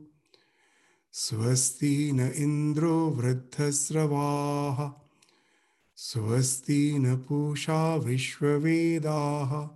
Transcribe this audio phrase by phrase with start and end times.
[1.12, 4.91] स्वस्ति न इन्द्रो वृद्धस्रवाः।
[5.95, 9.70] स्वस्ति न पूषा विश्ववेदाः।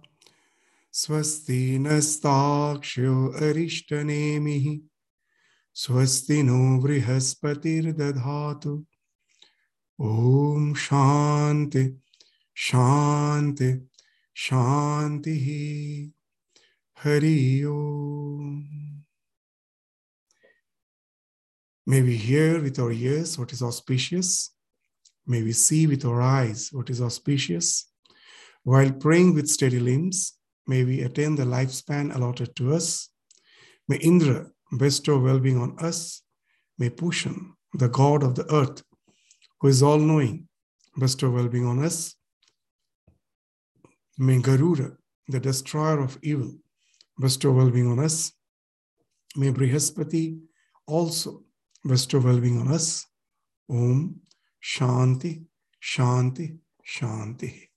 [0.91, 4.79] स्वस्ति नस्ताक्ष्यो अरिष्टनेमिः।
[5.73, 8.85] स्वस्ति नो बृहस्पतिर्दधातु।
[10.02, 12.02] ॐ शान्ति
[12.55, 13.88] शान्ति,
[14.35, 16.20] शान्तिः।
[17.03, 19.03] Hari Om.
[21.88, 24.52] May we hear with our ears what is auspicious.
[25.25, 27.91] May we see with our eyes what is auspicious.
[28.61, 33.09] While praying with steady limbs, may we attain the lifespan allotted to us.
[33.88, 36.21] May Indra bestow well being on us.
[36.77, 38.83] May Pushan, the god of the earth,
[39.59, 40.47] who is all knowing,
[40.99, 42.13] bestow well being on us.
[44.19, 46.61] May Garuda, the destroyer of evil,
[47.22, 48.33] bestow well being on us.
[49.36, 50.39] May Brihaspati
[50.88, 51.44] also
[51.88, 53.05] bestow well being on us.
[53.69, 54.19] Om
[54.61, 55.44] Shanti,
[55.81, 57.69] Shanti, Shanti.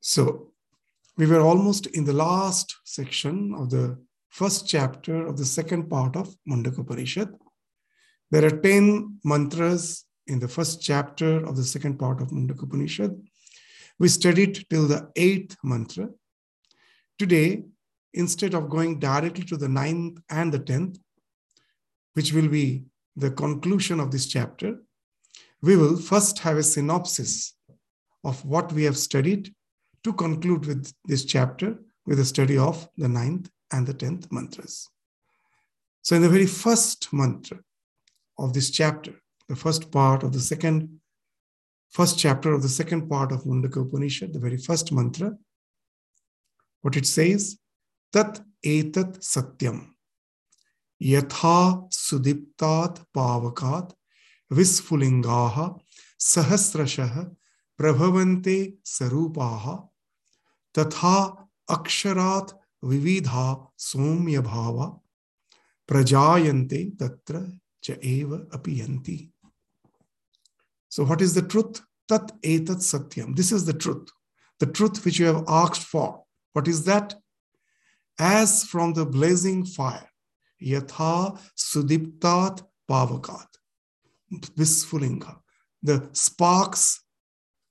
[0.00, 0.52] So,
[1.16, 6.16] we were almost in the last section of the first chapter of the second part
[6.16, 7.34] of Mundaka Upanishad.
[8.30, 13.20] There are 10 mantras in the first chapter of the second part of Mundaka Upanishad.
[13.98, 16.08] We studied till the eighth mantra.
[17.18, 17.64] Today,
[18.14, 20.98] instead of going directly to the ninth and the tenth,
[22.14, 22.84] which will be
[23.16, 24.76] the conclusion of this chapter,
[25.60, 27.54] we will first have a synopsis
[28.22, 29.52] of what we have studied
[30.04, 34.88] to conclude with this chapter with a study of the ninth and the tenth mantras.
[36.02, 37.58] So, in the very first mantra
[38.38, 39.14] of this chapter,
[39.48, 41.00] the first part of the second,
[41.90, 45.36] first chapter of the second part of Mundaka Upanishad, the very first mantra,
[46.81, 47.57] what it says,
[48.11, 49.93] Tat etat satyam.
[51.03, 53.93] यथा सुदीप्तात् पावकात्
[54.55, 55.57] विस्फुलिङ्गाः
[56.31, 57.15] सहस्रशः
[57.77, 59.65] प्रभवन्ते स्वरूपाः
[60.77, 61.17] तथा
[61.75, 62.53] अक्षरात्
[62.91, 63.45] विविधा
[63.89, 64.85] सौम्यभावा
[65.89, 67.45] प्रजायन्ते तत्र
[67.83, 69.29] च एव अपि
[70.89, 71.81] So what is the truth?
[72.07, 73.35] Tat etat satyam.
[73.35, 74.09] This is the truth.
[74.59, 76.23] The truth which you have asked for.
[76.58, 77.14] What is that?
[78.18, 80.10] As from the blazing fire,
[80.60, 83.46] yatha sudiptat pavakat.
[84.58, 85.36] Visfulinga.
[85.84, 87.04] The sparks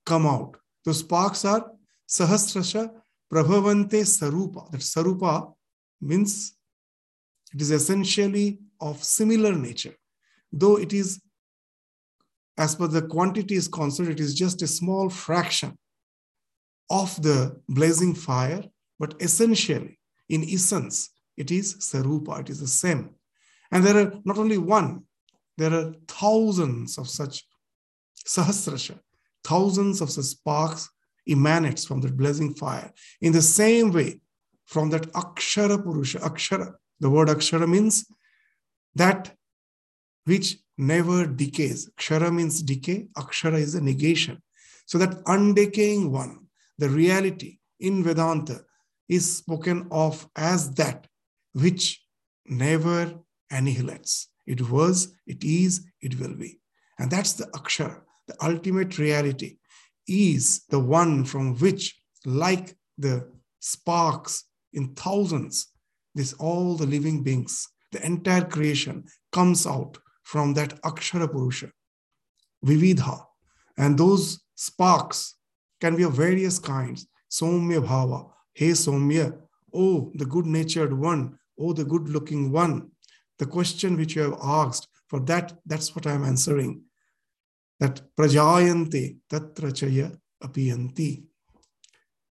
[0.06, 0.56] come out.
[0.86, 1.70] The sparks are
[2.08, 2.90] sahasrasha
[3.30, 4.72] prabhavante sarupa.
[4.72, 5.54] That sarupa
[6.00, 6.56] means
[7.54, 9.96] it is essentially of similar nature.
[10.50, 11.22] Though it is,
[12.58, 15.78] as per the quantity is concerned, it is just a small fraction
[16.90, 18.64] of the blazing fire,
[19.00, 20.00] but essentially,
[20.30, 23.12] in essence, it is Sarupa, it is the same.
[23.72, 25.04] And there are not only one,
[25.58, 27.46] there are thousands of such
[28.26, 29.00] Sahasrasha,
[29.44, 30.90] thousands of such sparks
[31.28, 32.92] emanates from that blazing fire.
[33.22, 34.20] In the same way,
[34.66, 38.06] from that Akshara Purusha, Akshara, the word Akshara means
[38.96, 39.34] that
[40.26, 41.90] which never decays.
[41.98, 44.42] Kshara means decay, Akshara is a negation.
[44.86, 46.48] So that undecaying one,
[46.78, 48.62] the reality in Vedanta
[49.10, 51.08] is spoken of as that
[51.54, 52.04] which
[52.46, 53.14] never
[53.52, 54.28] annihilates.
[54.46, 56.60] It was, it is, it will be.
[57.00, 59.58] And that's the Akshara, the ultimate reality,
[60.08, 63.30] is the one from which, like the
[63.60, 65.68] sparks in thousands,
[66.16, 71.72] this all the living beings, the entire creation comes out from that Akshara Purusha,
[72.66, 73.26] Vividha.
[73.78, 75.36] And those sparks
[75.80, 77.08] can be of various kinds.
[77.30, 79.38] Somya Bhava, Hey Somya,
[79.72, 82.90] oh, the good natured one, oh, the good looking one.
[83.38, 86.82] The question which you have asked, for that, that's what I'm answering.
[87.80, 91.26] That prajayante tatra chaya apiyanti.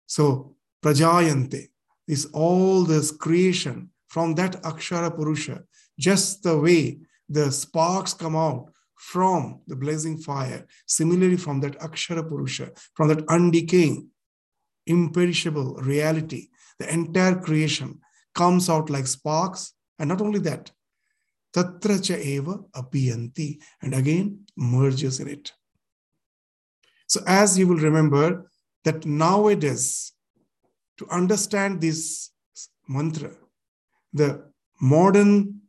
[0.06, 1.68] So, prajayante
[2.08, 5.64] is all this creation from that akshara purusha,
[5.98, 10.66] just the way the sparks come out from the blazing fire.
[10.86, 14.06] Similarly, from that akshara purusha, from that undecaying
[14.86, 16.48] imperishable reality,
[16.78, 18.00] the entire creation
[18.34, 19.72] comes out like sparks.
[19.98, 20.70] And not only that,
[21.54, 25.52] tatra cha eva apiyanti, and again merges in it.
[27.06, 28.50] So, as you will remember,
[28.84, 30.12] that nowadays,
[30.98, 32.30] to understand this
[32.88, 33.32] mantra,
[34.12, 34.44] the
[34.80, 35.60] modern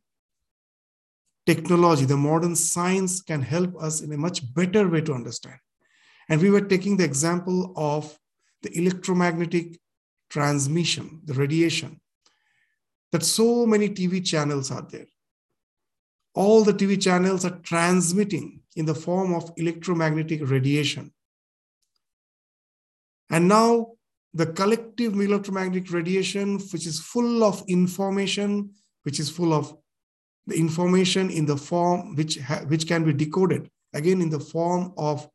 [1.46, 5.58] technology, the modern science can help us in a much better way to understand.
[6.30, 8.18] And we were taking the example of
[8.66, 9.80] the electromagnetic
[10.30, 12.02] transmission, the radiation,
[13.12, 15.06] that so many TV channels are there.
[16.34, 21.14] All the TV channels are transmitting in the form of electromagnetic radiation.
[23.30, 23.92] And now
[24.34, 28.72] the collective electromagnetic radiation, which is full of information,
[29.04, 29.78] which is full of
[30.48, 35.30] the information in the form which, which can be decoded, again in the form of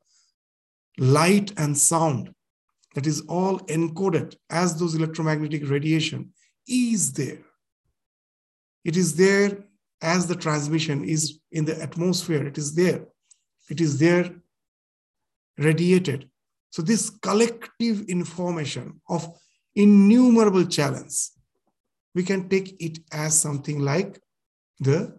[0.98, 2.34] light and sound,
[2.94, 6.32] that is all encoded as those electromagnetic radiation
[6.68, 7.40] is there.
[8.84, 9.64] It is there
[10.02, 12.46] as the transmission is in the atmosphere.
[12.46, 13.06] It is there.
[13.68, 14.34] It is there
[15.58, 16.28] radiated.
[16.70, 19.26] So this collective information of
[19.74, 21.32] innumerable channels,
[22.14, 24.20] we can take it as something like
[24.78, 25.16] the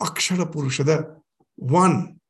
[0.00, 1.16] Akshara Purusha, the
[1.56, 2.20] one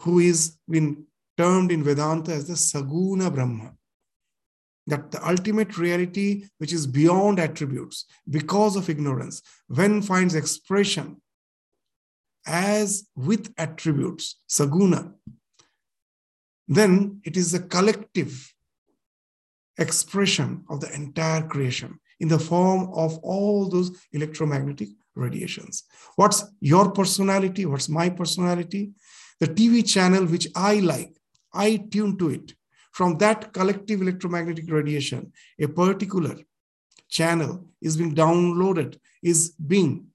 [0.00, 3.72] who is been termed in Vedanta as the Saguna Brahma.
[4.88, 11.20] That the ultimate reality, which is beyond attributes because of ignorance, when finds expression
[12.46, 15.12] as with attributes, Saguna,
[16.68, 18.52] then it is a collective
[19.78, 25.84] expression of the entire creation in the form of all those electromagnetic radiations.
[26.16, 27.66] What's your personality?
[27.66, 28.92] What's my personality?
[29.40, 31.16] The TV channel which I like,
[31.56, 32.54] I tune to it.
[32.92, 36.36] From that collective electromagnetic radiation, a particular
[37.08, 40.06] channel is being downloaded, is being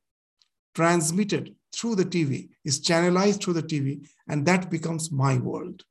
[0.73, 5.83] transmitted through the TV, is channelized through the TV, and that becomes my world.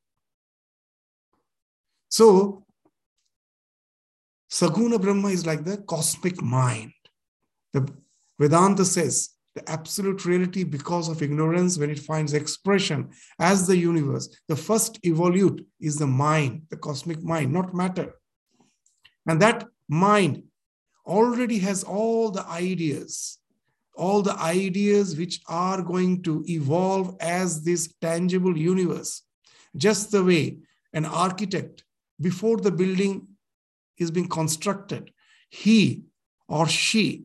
[2.09, 2.65] So,
[4.51, 6.93] Saguna Brahma is like the cosmic mind.
[7.73, 7.89] The
[8.39, 9.31] Vedanta says
[9.61, 14.29] the absolute reality because of ignorance when it finds expression as the universe.
[14.49, 18.15] The first evolute is the mind the cosmic mind not matter.
[19.27, 20.45] And that mind
[21.07, 23.37] already has all the ideas
[23.97, 29.23] all the ideas which are going to evolve as this tangible universe.
[29.77, 30.57] Just the way
[30.95, 31.85] an architect
[32.19, 33.27] before the building
[33.99, 35.13] is being constructed
[35.51, 36.05] he
[36.49, 37.25] or she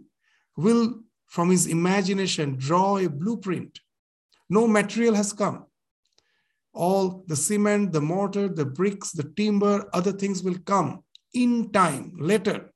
[0.57, 0.99] will
[1.35, 3.81] from his imagination draw a blueprint.
[4.49, 5.65] No material has come.
[6.73, 11.03] All the cement, the mortar, the bricks, the timber, other things will come
[11.33, 12.71] in time, later.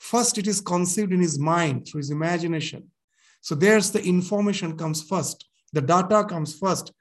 [0.00, 2.90] First, it is conceived in his mind through his imagination.
[3.42, 6.92] So there's the information comes first, the data comes first.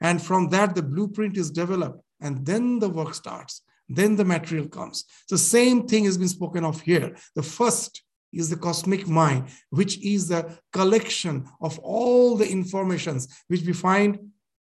[0.00, 2.00] And from that, the blueprint is developed.
[2.22, 3.60] And then the work starts.
[3.86, 5.04] Then the material comes.
[5.26, 7.16] So same thing has been spoken of here.
[7.34, 13.62] The first is the cosmic mind, which is the collection of all the informations which
[13.62, 14.18] we find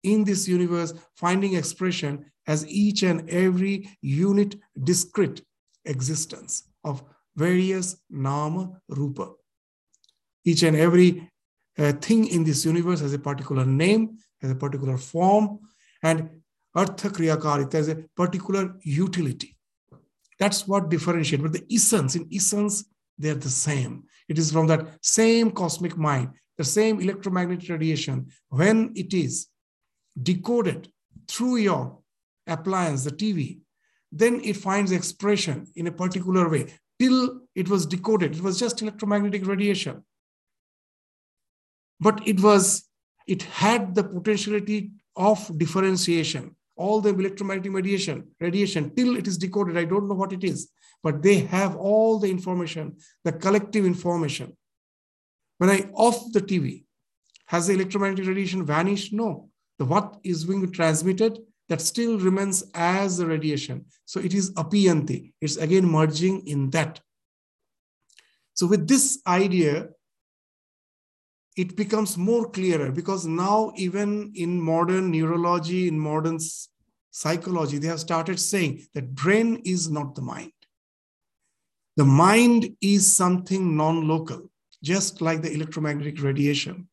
[0.04, 5.42] in this universe, finding expression as each and every unit discrete
[5.86, 7.03] existence of
[7.36, 9.32] various nama rupa.
[10.46, 11.29] Each and every
[11.77, 15.60] uh, thing in this universe has a particular name, has a particular form,
[16.03, 16.29] and
[16.75, 19.55] artha kriyakarita has a particular utility.
[20.38, 21.41] That's what differentiates.
[21.41, 22.84] But the essence, in essence,
[23.24, 24.03] they're the same.
[24.27, 29.48] It is from that same cosmic mind, the same electromagnetic radiation, when it is
[30.22, 30.89] decoded
[31.27, 32.00] through your
[32.48, 33.60] appliance, the TV,
[34.12, 36.68] then it finds expression in a particular way.
[37.00, 40.03] Till it was decoded, it was just electromagnetic radiation.
[42.00, 42.84] But it was,
[43.27, 49.77] it had the potentiality of differentiation all the electromagnetic radiation, radiation till it is decoded.
[49.77, 50.70] I don't know what it is,
[51.01, 54.56] but they have all the information, the collective information.
[55.58, 56.86] When I off the TV,
[57.48, 59.13] has the electromagnetic radiation vanished?
[59.13, 59.50] No.
[59.80, 61.39] The what is being transmitted
[61.70, 63.86] that still remains as the radiation.
[64.06, 65.34] So it is apiyanti.
[65.42, 67.00] It's again merging in that.
[68.53, 69.89] So with this idea,
[71.55, 76.39] it becomes more clearer because now even in modern neurology in modern
[77.12, 80.51] psychology they have started saying that brain is not the mind.
[81.95, 84.50] The mind is something non-local
[84.83, 86.89] just like the electromagnetic radiation.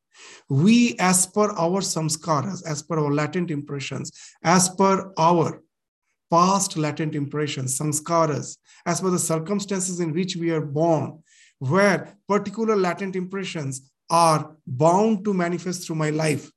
[0.48, 4.12] We as per our samskaras as per our latent impressions
[4.42, 5.62] as per our
[6.30, 11.22] past latent impressions, samskaras as per the circumstances in which we are born,
[11.58, 16.50] where particular latent impressions are bound to manifest through my life.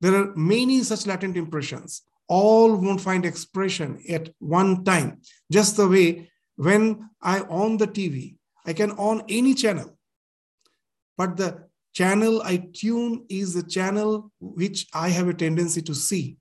[0.00, 2.02] There are many such latent impressions.
[2.28, 5.20] All won't find expression at one time.
[5.52, 9.96] Just the way when I on the TV, I can on any channel.
[11.16, 16.36] But the channel I tune is the channel which I have a tendency to see.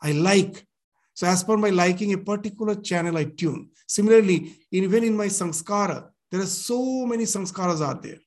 [0.00, 0.66] I like.
[1.14, 3.70] So, as per my liking, a particular channel I tune.
[3.86, 8.18] Similarly, even in my sanskara, there are so many sanskaras are there.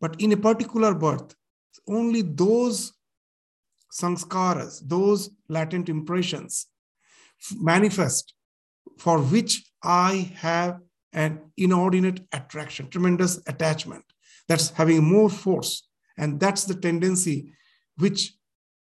[0.00, 1.34] But in a particular birth,
[1.88, 2.92] only those
[3.92, 6.66] sanskaras, those latent impressions
[7.56, 8.34] manifest
[8.98, 10.80] for which I have
[11.12, 14.04] an inordinate attraction, tremendous attachment
[14.48, 15.88] that's having more force.
[16.16, 17.52] And that's the tendency
[17.96, 18.34] which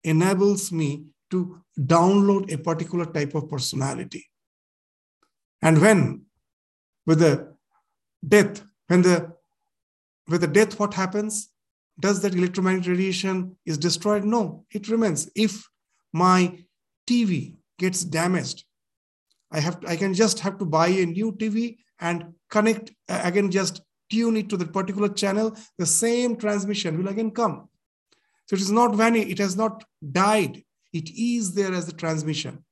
[0.02, 4.26] enables me to download a particular type of personality.
[5.62, 6.26] And when,
[7.06, 7.54] with the
[8.26, 9.34] death, when the
[10.28, 11.50] with the death, what happens?
[11.98, 14.24] Does that electromagnetic radiation is destroyed?
[14.24, 15.30] No, it remains.
[15.36, 15.68] If
[16.12, 16.58] my
[17.06, 18.64] TV gets damaged,
[19.52, 23.20] I have to, I can just have to buy a new TV and connect uh,
[23.22, 25.56] again, just tune it to that particular channel.
[25.78, 27.68] The same transmission will again come.
[28.46, 30.62] So it is not vanished, it has not died.
[30.92, 32.64] It is there as the transmission.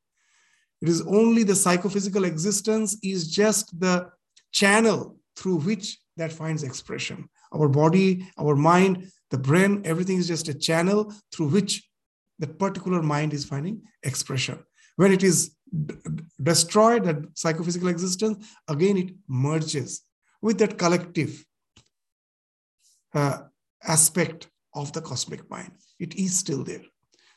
[0.81, 4.11] It is only the psychophysical existence is just the
[4.53, 7.29] channel through which that finds expression.
[7.55, 11.89] Our body, our mind, the brain, everything is just a channel through which
[12.39, 14.59] that particular mind is finding expression.
[14.97, 15.55] When it is
[15.87, 15.95] d-
[16.43, 20.03] destroyed, that psychophysical existence, again it merges
[20.41, 21.45] with that collective
[23.15, 23.39] uh,
[23.83, 25.73] aspect of the cosmic mind.
[25.99, 26.83] It is still there.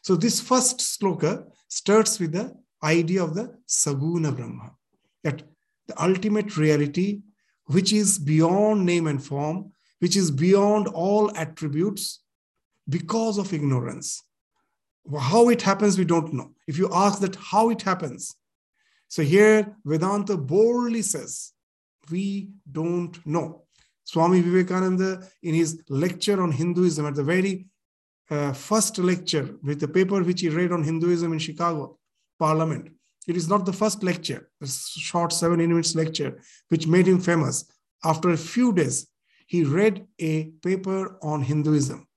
[0.01, 2.53] So this first sloka starts with the
[2.83, 4.71] idea of the Saguna Brahma,
[5.23, 5.43] that
[5.87, 7.21] the ultimate reality,
[7.65, 12.21] which is beyond name and form, which is beyond all attributes
[12.87, 14.23] because of ignorance.
[15.19, 16.51] How it happens, we don't know.
[16.67, 18.35] If you ask that how it happens,
[19.07, 21.53] so here Vedanta boldly says,
[22.09, 23.63] we don't know.
[24.03, 27.65] Swami Vivekananda, in his lecture on Hinduism, at the very
[28.29, 31.97] uh, first lecture with the paper which he read on Hinduism in Chicago
[32.37, 32.91] Parliament,
[33.27, 37.65] it is not the first lecture, a short seven minutes lecture, which made him famous.
[38.03, 39.07] After a few days,
[39.45, 42.07] he read a paper on Hinduism.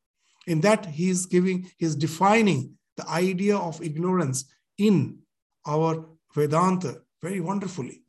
[0.47, 4.45] In that, he is giving, he is defining the idea of ignorance
[4.79, 5.19] in
[5.67, 8.03] our Vedanta very wonderfully.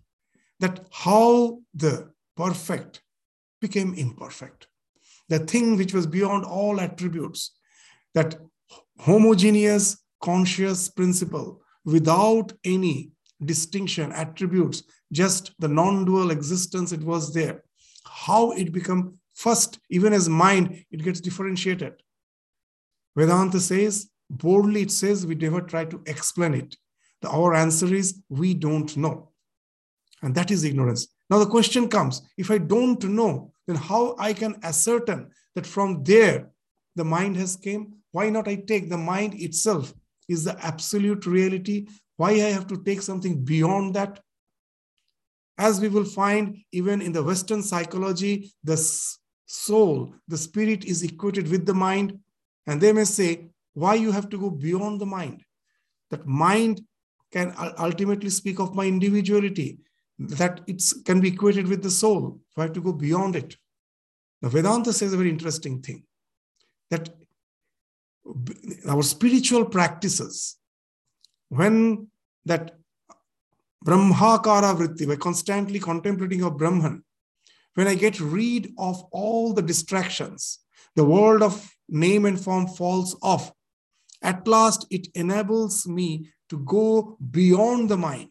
[0.59, 3.01] That how the perfect
[3.61, 4.67] became imperfect.
[5.27, 7.51] The thing which was beyond all attributes,
[8.13, 8.39] that
[8.99, 13.11] homogeneous conscious principle without any
[13.43, 17.63] distinction, attributes, just the non dual existence, it was there.
[18.05, 21.93] How it become first, even as mind, it gets differentiated.
[23.15, 26.75] Vedanta says, boldly it says, we never try to explain it.
[27.21, 29.31] The, our answer is, we don't know.
[30.21, 31.07] And that is ignorance.
[31.29, 36.03] Now the question comes, if I don't know, then how I can ascertain that from
[36.03, 36.49] there
[36.95, 37.93] the mind has came?
[38.11, 39.93] Why not I take the mind itself
[40.27, 41.87] is the absolute reality?
[42.17, 44.19] Why I have to take something beyond that?
[45.59, 48.77] As we will find even in the Western psychology, the
[49.45, 52.17] soul, the spirit is equated with the mind.
[52.65, 55.43] And they may say, why you have to go beyond the mind?
[56.11, 56.81] That mind
[57.31, 59.79] can ultimately speak of my individuality,
[60.17, 62.39] that it can be equated with the soul.
[62.49, 63.57] So I have to go beyond it.
[64.41, 66.03] Now, Vedanta says a very interesting thing
[66.89, 67.09] that
[68.87, 70.57] our spiritual practices,
[71.49, 72.07] when
[72.45, 72.78] that
[73.85, 77.03] Brahmakara vritti, by constantly contemplating of Brahman,
[77.75, 80.59] when I get rid of all the distractions,
[80.95, 83.53] the world of name and form falls off.
[84.21, 88.29] At last, it enables me to go beyond the mind.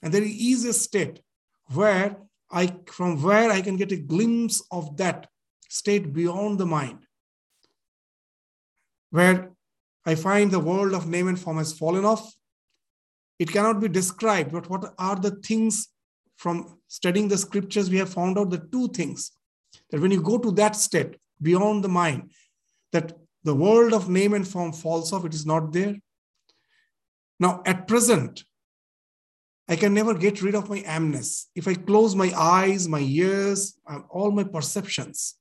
[0.00, 1.20] And there is a state
[1.74, 2.16] where
[2.50, 5.28] I, from where I can get a glimpse of that
[5.68, 7.00] state beyond the mind,
[9.10, 9.50] where
[10.04, 12.32] I find the world of name and form has fallen off
[13.42, 15.88] it cannot be described, but what are the things
[16.36, 17.90] from studying the scriptures?
[17.90, 19.32] We have found out the two things
[19.90, 22.30] that when you go to that state beyond the mind,
[22.92, 25.96] that the world of name and form falls off, it is not there.
[27.40, 28.44] Now, at present,
[29.68, 31.46] I can never get rid of my amness.
[31.56, 35.34] If I close my eyes, my ears, um, all my perceptions,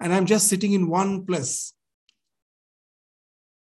[0.00, 1.72] and I'm just sitting in one place,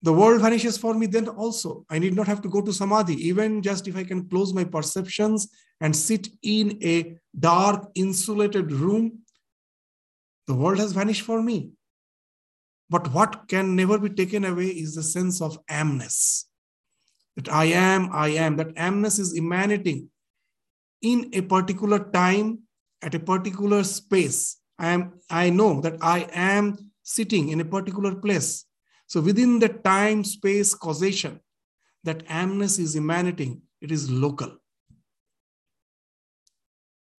[0.07, 1.85] the world vanishes for me then also.
[1.91, 3.15] I need not have to go to samadhi.
[3.29, 5.49] Even just if I can close my perceptions
[5.81, 9.23] and sit in a dark, insulated room,
[10.47, 11.73] the world has vanished for me.
[12.89, 16.45] But what can never be taken away is the sense of amness.
[17.35, 18.57] That I am, I am.
[18.59, 20.09] That amness is emanating
[21.03, 22.61] in a particular time,
[23.03, 24.59] at a particular space.
[24.79, 28.67] I am, I know that I am sitting in a particular place.
[29.07, 31.41] So within the time space causation,
[32.05, 34.57] that amness is emanating, it is local.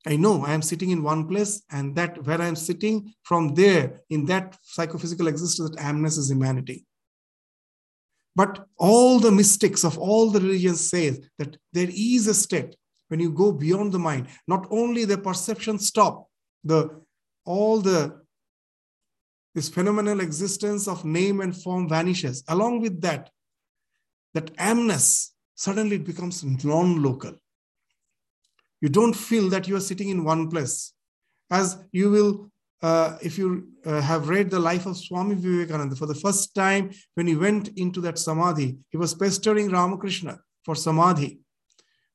[0.05, 3.55] I know I am sitting in one place, and that where I am sitting from
[3.55, 6.85] there in that psychophysical existence, that amness is emanating.
[8.35, 12.75] But all the mystics of all the religions say that there is a state
[13.09, 14.27] when you go beyond the mind.
[14.47, 16.27] Not only the perception stop,
[16.63, 17.01] the
[17.45, 18.21] all the
[19.57, 22.43] this phenomenal existence of name and form vanishes.
[22.47, 23.31] Along with that,
[24.35, 27.33] that amness suddenly it becomes non-local.
[28.79, 30.93] You don't feel that you are sitting in one place.
[31.49, 32.51] As you will,
[32.83, 36.91] uh, if you uh, have read the life of Swami Vivekananda, for the first time
[37.15, 41.39] when he went into that samadhi, he was pestering Ramakrishna for samadhi.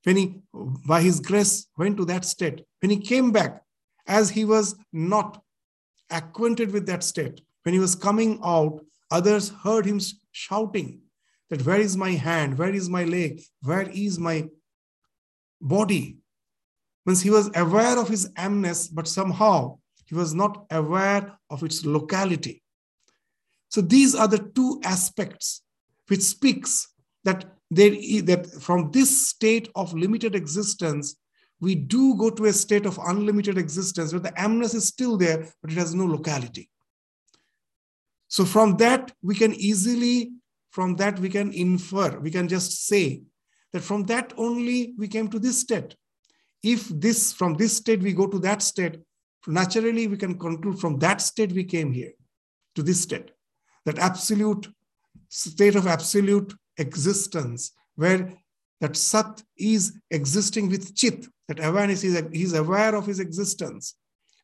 [0.05, 0.43] When he,
[0.87, 3.63] by his grace, went to that state, when he came back,
[4.07, 5.43] as he was not
[6.13, 7.41] acquainted with that state.
[7.63, 10.01] When he was coming out, others heard him
[10.33, 11.01] shouting
[11.51, 12.59] that, Where is my hand?
[12.59, 13.43] Where is my leg?
[13.63, 14.49] Where is my
[15.61, 16.19] body?
[17.05, 21.85] Means he was aware of his amness, but somehow he was not aware of its
[21.85, 22.63] locality.
[23.71, 25.63] So these are the two aspects
[26.09, 26.89] which speaks
[27.25, 27.91] that there
[28.23, 31.17] that from this state of limited existence
[31.63, 35.49] we do go to a state of unlimited existence where the amness is still there,
[35.63, 36.69] but it has no locality.
[38.27, 40.33] So from that, we can easily,
[40.71, 43.23] from that, we can infer, we can just say
[43.73, 45.95] that from that only we came to this state.
[46.65, 48.99] If this, from this state, we go to that state,
[49.47, 52.13] naturally we can conclude from that state we came here
[52.75, 53.31] to this state,
[53.87, 54.67] that absolute
[55.29, 58.33] state of absolute existence where
[58.81, 63.97] that Sat is existing with Chit, that awareness is he's aware of his existence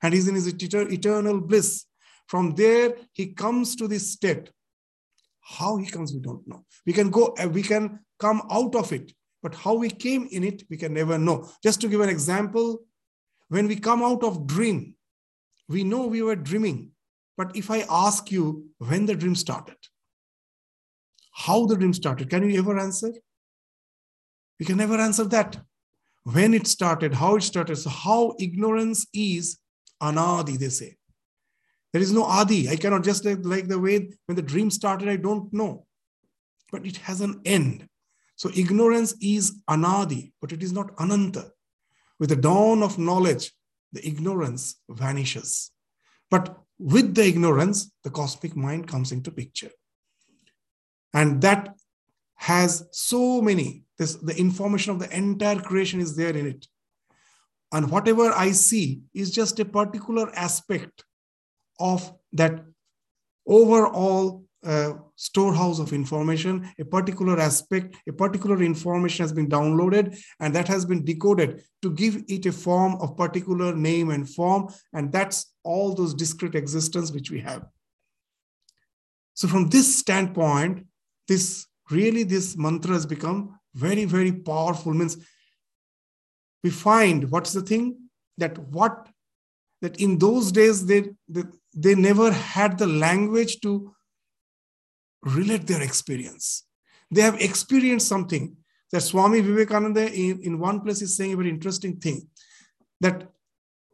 [0.02, 1.84] and he's in his eternal bliss.
[2.26, 4.50] From there, he comes to this state.
[5.40, 6.64] How he comes, we don't know.
[6.84, 10.44] We can go, uh, we can come out of it, but how we came in
[10.44, 11.48] it, we can never know.
[11.62, 12.80] Just to give an example,
[13.48, 14.94] when we come out of dream,
[15.68, 16.90] we know we were dreaming.
[17.38, 19.78] But if I ask you when the dream started,
[21.32, 23.12] how the dream started, can you ever answer?
[24.60, 25.58] We can never answer that.
[26.24, 27.76] When it started, how it started.
[27.76, 29.58] So, how ignorance is
[30.02, 30.96] anadi, they say.
[31.92, 32.68] There is no adi.
[32.68, 35.86] I cannot just like, like the way when the dream started, I don't know.
[36.70, 37.88] But it has an end.
[38.36, 41.50] So, ignorance is anadi, but it is not ananta.
[42.20, 43.52] With the dawn of knowledge,
[43.92, 45.70] the ignorance vanishes.
[46.30, 49.70] But with the ignorance, the cosmic mind comes into picture.
[51.14, 51.74] And that
[52.36, 56.66] has so many this the information of the entire creation is there in it.
[57.72, 61.04] And whatever i see is just a particular aspect
[61.78, 62.64] of that
[63.46, 70.52] overall uh, storehouse of information a particular aspect a particular information has been downloaded and
[70.54, 74.68] that has been decoded to give it a form of particular name and form.
[74.92, 77.66] And that's all those discrete existence which we have.
[79.34, 80.86] So from this standpoint
[81.28, 84.92] this really this mantra has become very, very powerful.
[84.94, 85.16] Means
[86.62, 87.98] we find what's the thing
[88.36, 89.08] that what
[89.80, 91.42] that in those days they, they,
[91.74, 93.94] they never had the language to
[95.22, 96.64] relate their experience.
[97.10, 98.56] They have experienced something
[98.92, 102.28] that Swami Vivekananda in, in one place is saying a very interesting thing
[103.00, 103.28] that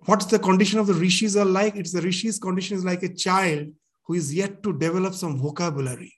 [0.06, 1.76] what's the condition of the rishis are like?
[1.76, 3.68] It's the rishis condition is like a child
[4.06, 6.14] who is yet to develop some vocabulary.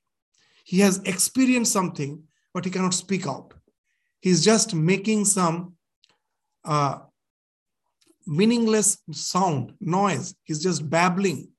[0.65, 2.23] He has experienced something,
[2.57, 3.53] but he cannot speak out.
[4.19, 5.75] He's just making some
[6.65, 7.01] uh,
[8.27, 10.35] meaningless sound, noise.
[10.43, 11.51] He's just babbling.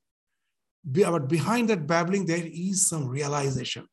[0.84, 3.88] But behind that babbling, there is some realization.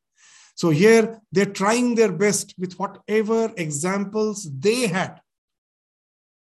[0.54, 5.20] So here they're trying their best with whatever examples they had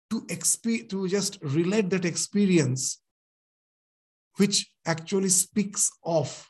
[0.10, 3.02] to, exp- to just relate that experience,
[4.38, 6.50] which actually speaks of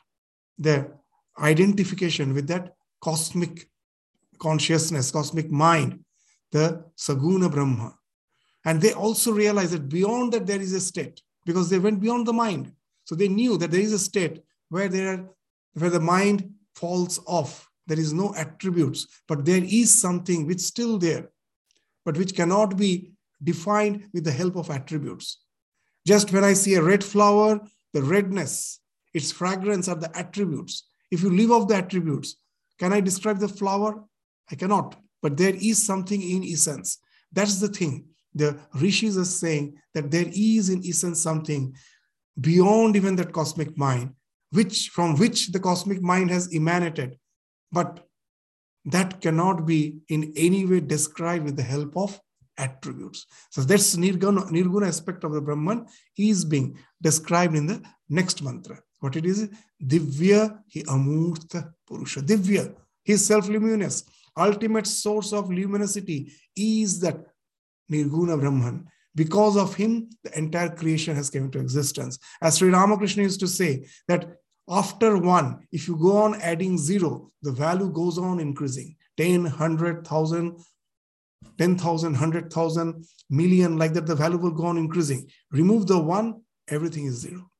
[0.58, 0.92] their
[1.40, 3.68] identification with that cosmic
[4.38, 6.00] consciousness, cosmic mind,
[6.52, 7.94] the Saguna Brahma.
[8.64, 12.26] And they also realized that beyond that there is a state because they went beyond
[12.26, 12.72] the mind.
[13.04, 15.30] So they knew that there is a state where there are,
[15.74, 17.70] where the mind falls off.
[17.86, 21.30] There is no attributes, but there is something which still there,
[22.04, 25.38] but which cannot be defined with the help of attributes.
[26.04, 27.60] Just when I see a red flower,
[27.92, 28.80] the redness,
[29.14, 30.88] its fragrance are the attributes.
[31.10, 32.36] If you leave off the attributes,
[32.78, 34.04] can I describe the flower?
[34.50, 36.98] I cannot, but there is something in essence.
[37.32, 38.06] That's the thing.
[38.34, 41.74] The rishis are saying that there is in essence something
[42.40, 44.14] beyond even that cosmic mind,
[44.52, 47.18] which from which the cosmic mind has emanated,
[47.72, 48.06] but
[48.84, 52.20] that cannot be in any way described with the help of
[52.58, 53.26] attributes.
[53.50, 58.80] So that's nirguna, nirguna aspect of the Brahman is being described in the next mantra.
[59.00, 59.48] What it is?
[59.82, 62.20] Divya hi amurta purusha.
[62.20, 64.04] Divya, he is self-luminous.
[64.36, 67.24] Ultimate source of luminosity is that
[67.90, 68.86] nirguna Brahman.
[69.14, 72.18] Because of him, the entire creation has come into existence.
[72.42, 74.36] As Sri Ramakrishna used to say, that
[74.68, 80.58] after one, if you go on adding zero, the value goes on increasing 10, 100,000,
[81.56, 85.28] 10,000, 100,000, million, like that, the value will go on increasing.
[85.50, 87.50] Remove the one, everything is zero.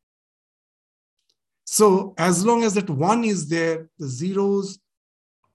[1.65, 4.79] So as long as that one is there, the zeros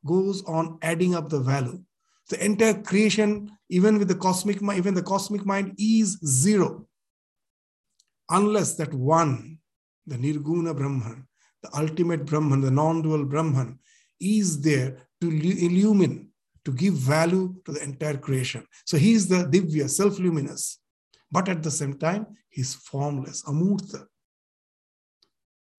[0.06, 1.82] goes on adding up the value.
[2.30, 6.88] The entire creation, even with the cosmic mind, even the cosmic mind is zero.
[8.30, 9.58] Unless that one,
[10.08, 11.28] the Nirguna Brahman,
[11.62, 13.80] the ultimate Brahman, the non-dual Brahman,
[14.20, 16.30] is there to illumine,
[16.64, 18.66] to give value to the entire creation.
[18.86, 20.80] So he is the Divya, self-luminous.
[21.32, 24.06] But at the same time, he's formless, Amurtha.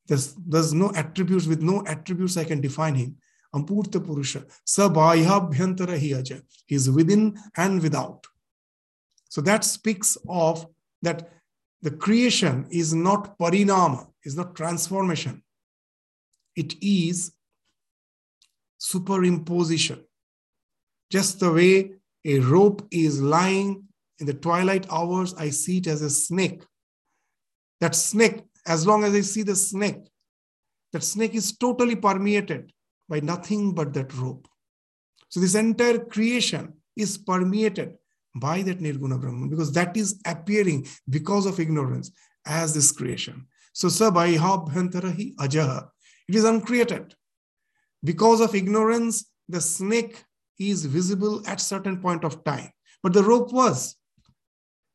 [0.06, 3.16] There's, there's no attributes, with no attributes I can define him.
[3.54, 4.44] Amurta Purusha.
[4.66, 6.40] Sabhayabhyantara hi aja.
[6.66, 8.26] He is within and without.
[9.28, 10.66] So that speaks of
[11.02, 11.30] that
[11.82, 15.42] the creation is not parinama, is not transformation.
[16.54, 17.32] It is
[18.80, 20.04] superimposition.
[21.10, 21.92] Just the way
[22.24, 23.84] a rope is lying
[24.18, 26.62] in the twilight hours, I see it as a snake.
[27.80, 30.08] That snake, as long as I see the snake,
[30.92, 32.72] that snake is totally permeated
[33.12, 34.48] by nothing but that rope.
[35.28, 37.98] So this entire creation is permeated
[38.34, 42.10] by that Nirguna Brahman because that is appearing because of ignorance
[42.46, 43.46] as this creation.
[43.74, 45.88] So Sabhayabhyantarahi ajaha.
[46.26, 47.14] It is uncreated.
[48.02, 50.24] Because of ignorance, the snake
[50.58, 52.70] is visible at certain point of time.
[53.02, 53.94] But the rope was.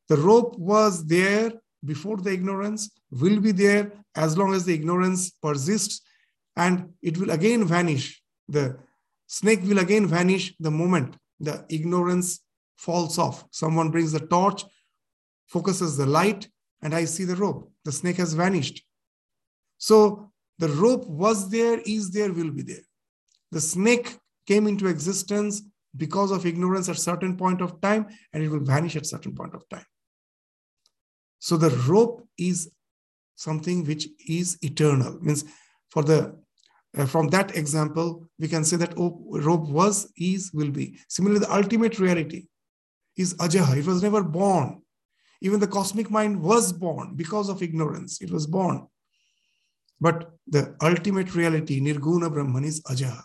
[0.08, 1.52] The rope was there
[1.84, 6.00] before the ignorance, will be there as long as the ignorance persists
[6.58, 8.20] and it will again vanish.
[8.48, 8.76] The
[9.26, 12.40] snake will again vanish the moment the ignorance
[12.76, 13.44] falls off.
[13.50, 14.64] Someone brings the torch,
[15.46, 16.48] focuses the light,
[16.82, 17.70] and I see the rope.
[17.84, 18.84] The snake has vanished.
[19.78, 22.84] So the rope was there, is there, will be there.
[23.52, 25.62] The snake came into existence
[25.96, 29.54] because of ignorance at certain point of time, and it will vanish at certain point
[29.54, 29.86] of time.
[31.38, 32.70] So the rope is
[33.36, 35.18] something which is eternal.
[35.20, 35.44] Means
[35.90, 36.36] for the
[36.96, 40.98] uh, from that example, we can say that oh, rope was, is, will be.
[41.08, 42.46] Similarly, the ultimate reality
[43.16, 43.76] is ajaha.
[43.76, 44.82] It was never born.
[45.40, 48.20] Even the cosmic mind was born because of ignorance.
[48.20, 48.86] It was born.
[50.00, 53.22] But the ultimate reality, Nirguna Brahman, is ajaha.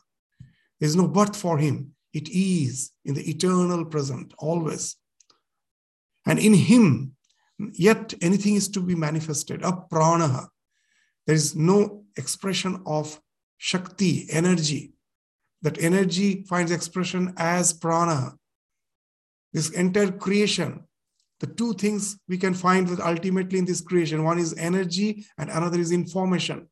[0.79, 1.93] There is no birth for him.
[2.13, 4.95] It is in the eternal present, always.
[6.25, 7.15] And in him,
[7.71, 10.47] yet anything is to be manifested, apranaha.
[11.25, 13.19] There is no expression of
[13.63, 14.91] Shakti, energy.
[15.61, 18.33] That energy finds expression as prana.
[19.53, 20.83] This entire creation,
[21.39, 25.49] the two things we can find that ultimately in this creation one is energy and
[25.49, 26.67] another is information.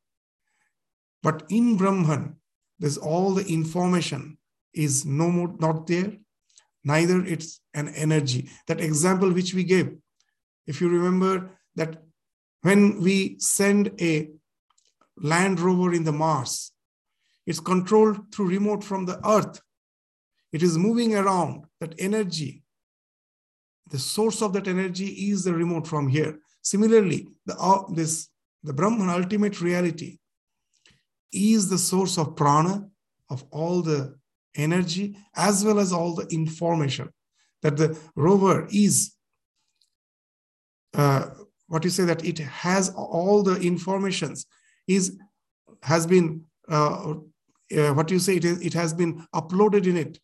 [1.23, 2.35] But in Brahman,
[2.77, 4.37] there's all the information
[4.73, 6.17] is no more not there,
[6.83, 8.49] neither it's an energy.
[8.67, 9.95] That example which we gave,
[10.67, 12.03] if you remember that
[12.63, 14.31] when we send a
[15.15, 16.70] land rover in the Mars,
[17.51, 19.59] it's controlled through remote from the earth.
[20.53, 22.63] It is moving around that energy.
[23.89, 26.39] The source of that energy is the remote from here.
[26.61, 28.29] Similarly, the, uh, this,
[28.63, 30.19] the Brahman ultimate reality
[31.33, 32.87] is the source of prana,
[33.29, 34.15] of all the
[34.55, 37.09] energy, as well as all the information
[37.63, 39.13] that the rover is.
[40.93, 41.31] Uh,
[41.67, 44.45] what you say that it has all the informations
[44.87, 45.17] is
[45.83, 47.15] has been uh,
[47.77, 50.19] uh, what you say, it, is, it has been uploaded in it.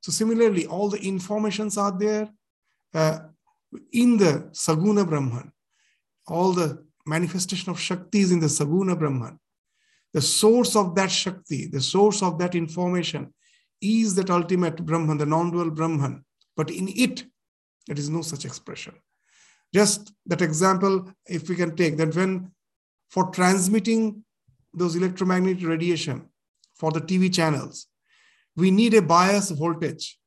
[0.00, 2.28] So similarly, all the informations are there
[2.92, 3.20] uh,
[3.92, 5.52] in the Saguna Brahman.
[6.26, 9.38] All the manifestation of Shakti is in the Saguna Brahman.
[10.14, 13.34] the source of that Shakti, the source of that information
[13.82, 16.24] is that ultimate Brahman, the non dual Brahman.
[16.56, 17.24] But in it,
[17.86, 18.94] there is no such expression.
[19.74, 22.52] Just that example, if we can take that when
[23.10, 24.24] for transmitting
[24.74, 26.28] those electromagnetic radiation
[26.74, 27.86] for the TV channels,
[28.56, 30.18] we need a bias voltage.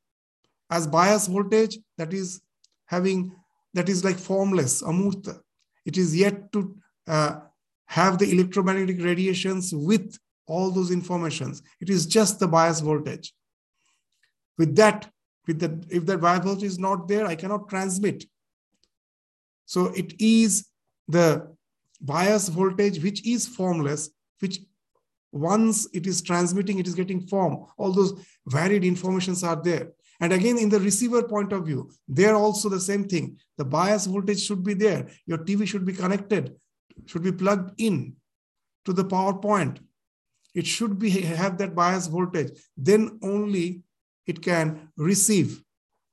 [0.70, 2.42] As bias voltage, that is
[2.86, 3.32] having,
[3.74, 5.40] that is like formless, amurta.
[5.86, 6.76] It is yet to
[7.08, 7.40] uh,
[7.86, 11.62] have the electromagnetic radiations with all those informations.
[11.80, 13.34] It is just the bias voltage.
[14.58, 15.10] With that,
[15.46, 18.26] with the if that bias voltage is not there, I cannot transmit.
[19.66, 20.68] So it is
[21.08, 21.56] the
[22.02, 24.60] bias voltage which is formless, which
[25.32, 27.66] once it is transmitting, it is getting form.
[27.78, 28.14] All those
[28.48, 29.92] varied informations are there.
[30.20, 33.38] And again, in the receiver point of view, there also the same thing.
[33.58, 35.10] The bias voltage should be there.
[35.26, 36.56] Your TV should be connected,
[37.06, 38.16] should be plugged in
[38.86, 39.80] to the power point.
[40.56, 42.58] It should be have that bias voltage.
[42.76, 43.84] Then only
[44.26, 45.62] it can receive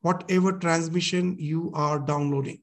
[0.02, 2.60] whatever transmission you are downloading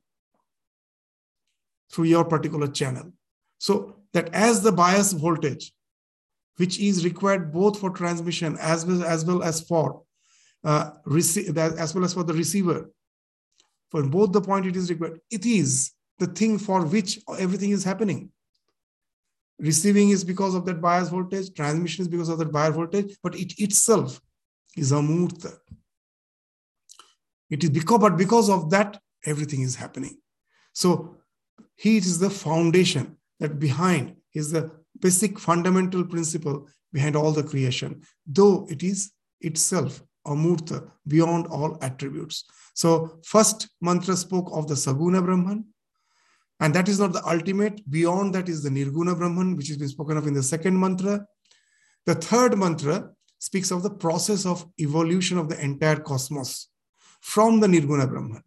[1.92, 3.12] through your particular channel.
[3.58, 5.74] So that as the bias voltage,
[6.58, 10.04] which is required both for transmission as well as, well as for
[10.64, 12.92] uh, as well as for the receiver,
[13.90, 17.84] for both the point it is required, it is the thing for which everything is
[17.84, 18.30] happening.
[19.60, 23.36] Receiving is because of that bias voltage, transmission is because of that bias voltage, but
[23.36, 24.20] it itself
[24.76, 25.56] is amurta.
[27.50, 30.18] It is because, but because of that, everything is happening.
[30.74, 31.18] So
[31.76, 38.02] he is the foundation that behind is the basic fundamental principle behind all the creation,
[38.26, 42.46] though it is itself amurta beyond all attributes.
[42.76, 45.66] So first mantra spoke of the saguna Brahman,
[46.60, 47.82] and that is not the ultimate.
[47.90, 51.26] Beyond that is the nirguna Brahman, which has been spoken of in the second mantra.
[52.06, 56.68] The third mantra speaks of the process of evolution of the entire cosmos
[57.22, 58.44] from the Nirguna Brahman.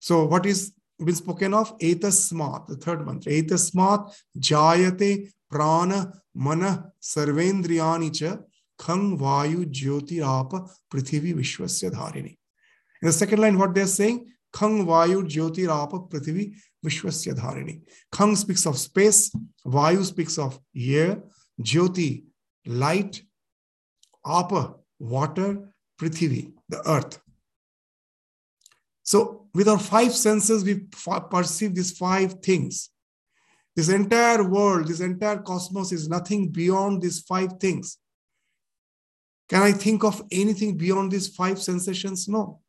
[0.00, 0.72] So, what is
[1.04, 1.78] been spoken of?
[1.78, 3.32] Etasmat, the third mantra.
[3.32, 8.38] Etasmat jayate prana mana sarvendriyani cha
[8.78, 12.36] khang vayu jyoti apa prithvi vishwasya dharini.
[13.02, 16.54] In the second line, what they're saying, khang vayu jyoti apa prithvi
[16.84, 17.82] vishwasya dharini.
[18.12, 19.34] Khang speaks of space,
[19.66, 21.22] vayu speaks of air,
[21.60, 22.24] jyoti,
[22.66, 23.22] light,
[24.24, 27.20] apa, water, prithivi, the earth.
[29.02, 30.80] So, with our five senses, we
[31.30, 32.90] perceive these five things.
[33.74, 37.98] This entire world, this entire cosmos is nothing beyond these five things.
[39.48, 42.28] Can I think of anything beyond these five sensations?
[42.28, 42.60] No.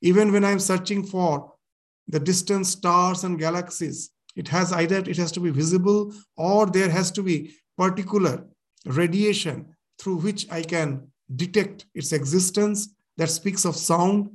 [0.00, 1.52] Even when I'm searching for
[2.08, 6.90] the distant stars and galaxies, it has either it has to be visible or there
[6.90, 8.44] has to be particular
[8.86, 14.30] radiation through which I can detect its existence that speaks of sound.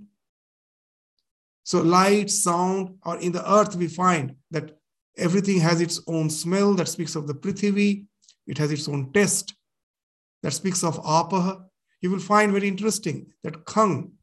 [1.70, 4.80] So, light, sound, or in the earth, we find that
[5.16, 8.08] everything has its own smell that speaks of the Prithvi,
[8.48, 9.54] it has its own taste
[10.42, 11.62] that speaks of Apaha.
[12.02, 14.14] You will find very interesting that Khang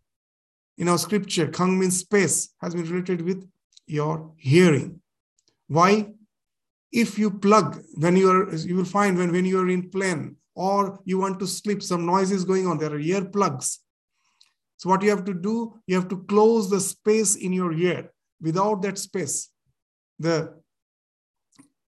[0.76, 3.48] in our scripture, Khang means space, has been related with
[3.86, 5.00] your hearing.
[5.68, 6.14] Why?
[6.90, 10.34] If you plug, when you are, you will find when, when you are in plane
[10.56, 13.78] or you want to sleep, some noise is going on, there are ear plugs.
[14.76, 18.12] So, what you have to do, you have to close the space in your ear.
[18.40, 19.48] Without that space,
[20.18, 20.54] the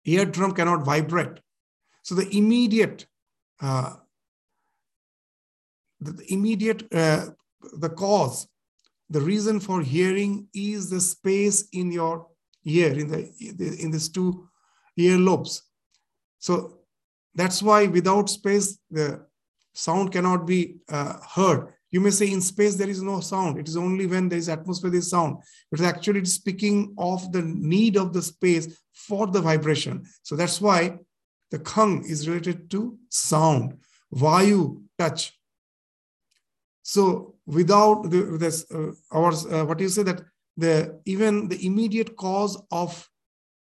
[0.05, 1.41] eardrum cannot vibrate.
[2.03, 3.07] So, the immediate,
[3.61, 3.95] uh,
[6.01, 7.27] the immediate, uh,
[7.79, 8.47] the cause,
[9.11, 12.27] the reason for hearing is the space in your
[12.65, 14.49] ear, in the in these two
[14.97, 15.63] ear lobes.
[16.39, 16.79] So
[17.35, 19.27] that's why without space, the
[19.75, 21.75] sound cannot be uh, heard.
[21.97, 23.59] You may say in space there is no sound.
[23.59, 25.39] It is only when there is atmosphere there is sound.
[25.71, 30.05] But actually it's speaking of the need of the space for the vibration.
[30.23, 30.99] So that's why
[31.51, 33.79] the khang is related to sound.
[34.15, 35.33] Vayu, touch.
[36.83, 40.21] So without the, this, uh, our, uh, what you say that
[40.55, 43.09] the even the immediate cause of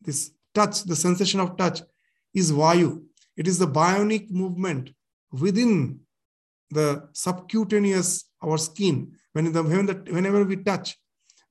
[0.01, 1.81] this touch, the sensation of touch
[2.33, 3.03] is vayu.
[3.35, 4.91] It is the bionic movement
[5.29, 5.99] within
[6.73, 9.13] the subcutaneous, our skin.
[9.33, 10.97] When the, when the, whenever we touch,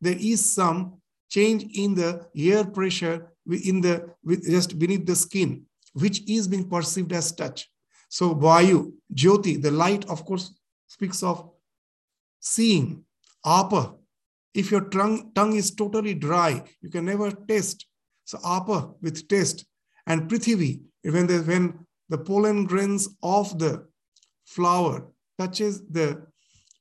[0.01, 4.15] there is some change in the air pressure in the
[4.49, 7.69] just beneath the skin, which is being perceived as touch.
[8.09, 10.55] So Vayu, Jyoti, the light, of course,
[10.87, 11.51] speaks of
[12.41, 13.05] seeing.
[13.45, 13.95] Apa,
[14.55, 17.87] if your tongue, tongue is totally dry, you can never taste.
[18.25, 19.65] So apa with taste.
[20.07, 23.87] And Prithivi, when the, when the pollen grains of the
[24.45, 26.27] flower touches the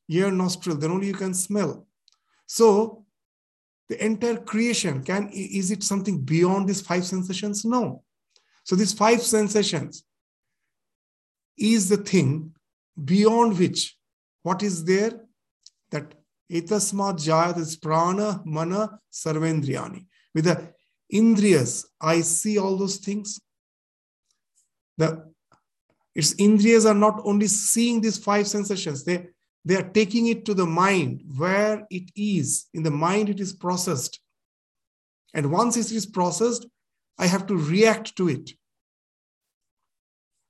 [0.10, 1.88] ear nostril, then only you can smell.
[2.46, 3.06] So
[3.90, 7.66] the entire creation can is it something beyond these five sensations?
[7.66, 8.04] No.
[8.64, 10.04] So these five sensations
[11.58, 12.54] is the thing
[13.04, 13.98] beyond which
[14.44, 15.12] what is there
[15.92, 16.14] that
[16.52, 20.74] etasmat jayat is prana mana sarvendriyani with the
[21.14, 23.40] indriyas i see all those things
[24.98, 25.10] the
[26.14, 29.28] its indriyas are not only seeing these five sensations they
[29.64, 32.68] they are taking it to the mind where it is.
[32.74, 34.20] In the mind it is processed.
[35.36, 36.66] And once it is processed
[37.18, 38.52] i have to react to it.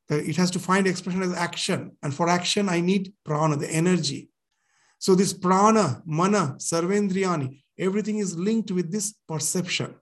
[0.10, 1.98] It has to find expression as action.
[2.02, 4.30] And for action i need prana the energy.
[4.98, 9.96] So this prana mana sarvendriyani everything is linked with this perception.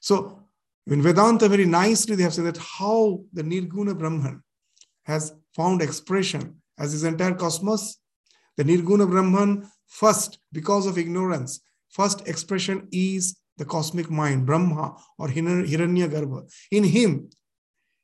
[0.00, 0.42] So
[0.86, 4.42] in vedanta very nicely they have said that how the nirguna brahman
[5.08, 6.42] has found expression
[6.78, 7.96] as his entire cosmos
[8.56, 15.28] the nirguna brahman first because of ignorance first expression is the cosmic mind brahma or
[15.28, 16.40] hiranya garbha
[16.70, 17.28] in him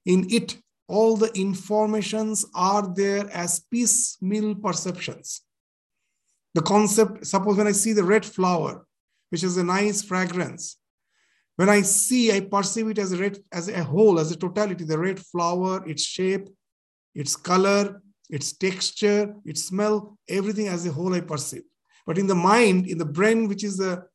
[0.06, 5.42] in it all the informations are there as piecemeal perceptions.
[6.54, 8.86] The concept, suppose when I see the red flower,
[9.30, 10.76] which is a nice fragrance,
[11.56, 14.84] when I see, I perceive it as a red, as a whole, as a totality,
[14.84, 16.48] the red flower, its shape,
[17.14, 21.62] its color, its texture, its smell, everything as a whole I perceive.
[22.06, 24.06] But in the mind, in the brain, which is the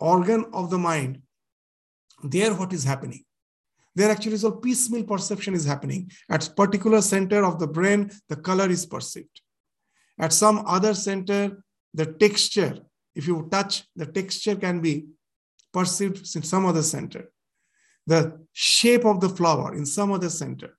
[0.00, 1.22] organ of the mind,
[2.22, 3.24] there what is happening?
[3.98, 6.08] there actually is a piecemeal perception is happening.
[6.30, 9.40] At particular center of the brain, the color is perceived.
[10.20, 12.78] At some other center, the texture,
[13.16, 15.06] if you touch, the texture can be
[15.72, 17.32] perceived in some other center.
[18.06, 20.77] The shape of the flower in some other center.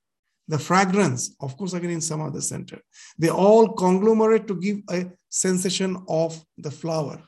[0.49, 2.79] The fragrance, of course, again in some other center.
[3.17, 7.21] They all conglomerate to give a sensation of the flower.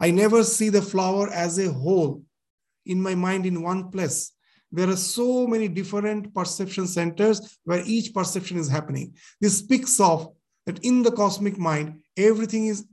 [0.00, 2.22] I never see the flower as a whole
[2.86, 4.32] in my mind in one place
[4.72, 9.14] there are so many different perception centers where each perception is happening.
[9.40, 10.32] This speaks of
[10.64, 12.86] that in the cosmic mind, everything is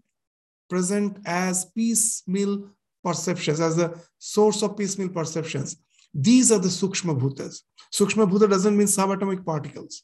[0.69, 2.69] present as piecemeal
[3.03, 5.77] perceptions, as the source of piecemeal perceptions.
[6.13, 7.61] These are the Sukshma Bhutas.
[7.93, 10.03] Sukshma Bhuta doesn't mean subatomic particles.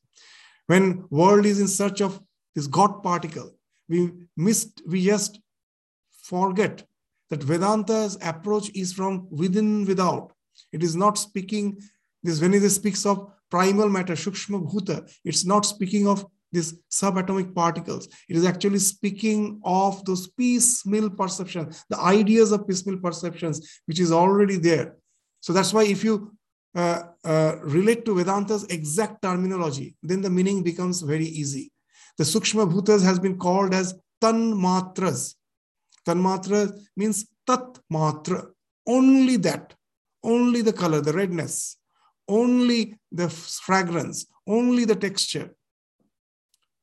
[0.68, 2.20] When world is in search of
[2.54, 3.52] this God particle,
[3.88, 5.40] we missed, we just
[6.24, 6.84] forget
[7.30, 10.32] that Vedanta's approach is from within without.
[10.72, 11.80] It is not speaking,
[12.24, 17.54] this when it speaks of primal matter, Sukshma Bhuta, it's not speaking of these subatomic
[17.54, 18.08] particles.
[18.30, 24.12] It is actually speaking of those piecemeal perceptions, the ideas of piecemeal perceptions, which is
[24.12, 24.96] already there.
[25.46, 26.14] So that's why if you
[26.74, 31.72] uh, uh, relate to Vedanta's exact terminology, then the meaning becomes very easy.
[32.18, 35.36] The Sukshma Bhutas has been called as Tan Matras.
[36.06, 36.62] Tan Matra
[36.98, 38.40] means Tat Matra,
[38.88, 39.76] only that
[40.26, 41.78] only the color, the redness,
[42.28, 45.56] only the fragrance, only the texture,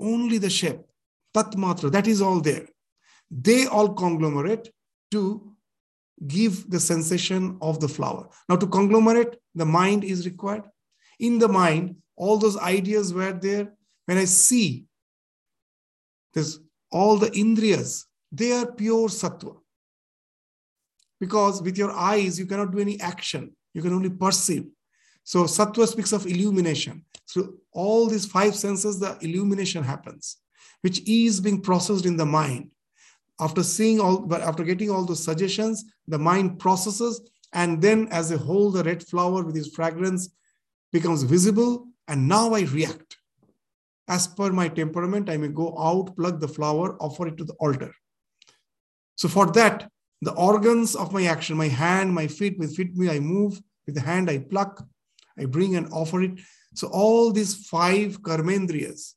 [0.00, 0.80] only the shape,
[1.34, 2.66] tatmatra, that is all there.
[3.30, 4.70] They all conglomerate
[5.10, 5.51] to
[6.26, 8.28] give the sensation of the flower.
[8.48, 10.64] Now, to conglomerate, the mind is required.
[11.18, 13.72] In the mind, all those ideas were there.
[14.06, 14.84] When I see
[16.34, 16.58] this,
[16.90, 19.56] all the indriyas, they are pure sattva
[21.22, 23.52] because with your eyes, you cannot do any action.
[23.74, 24.66] You can only perceive.
[25.22, 27.04] So Sattva speaks of illumination.
[27.30, 30.38] Through all these five senses, the illumination happens,
[30.80, 32.72] which is being processed in the mind.
[33.40, 37.20] After seeing all, but after getting all those suggestions, the mind processes,
[37.52, 40.30] and then as a whole, the red flower with its fragrance
[40.92, 43.16] becomes visible, and now I react.
[44.08, 47.54] As per my temperament, I may go out, pluck the flower, offer it to the
[47.54, 47.94] altar.
[49.16, 49.90] So for that,
[50.20, 53.94] the organs of my action, my hand, my feet, with feet me, I move, with
[53.94, 54.84] the hand I pluck,
[55.38, 56.40] I bring and offer it.
[56.74, 59.14] So all these five karmendriyas,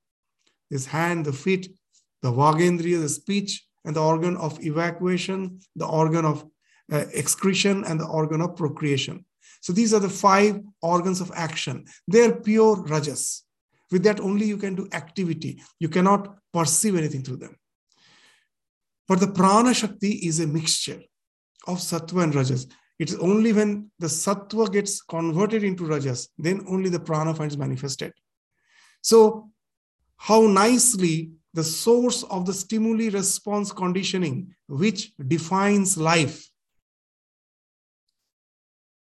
[0.69, 1.73] this hand, the feet,
[2.21, 6.45] the vagendriya, the speech, and the organ of evacuation, the organ of
[6.91, 9.25] uh, excretion, and the organ of procreation.
[9.61, 11.85] So these are the five organs of action.
[12.07, 13.43] They're pure rajas.
[13.91, 15.61] With that, only you can do activity.
[15.79, 17.55] You cannot perceive anything through them.
[19.07, 21.01] But the prana shakti is a mixture
[21.67, 22.67] of sattva and rajas.
[22.97, 27.57] It is only when the sattva gets converted into rajas, then only the prana finds
[27.57, 28.13] manifested.
[29.01, 29.49] So,
[30.17, 36.49] how nicely the source of the stimuli response conditioning, which defines life,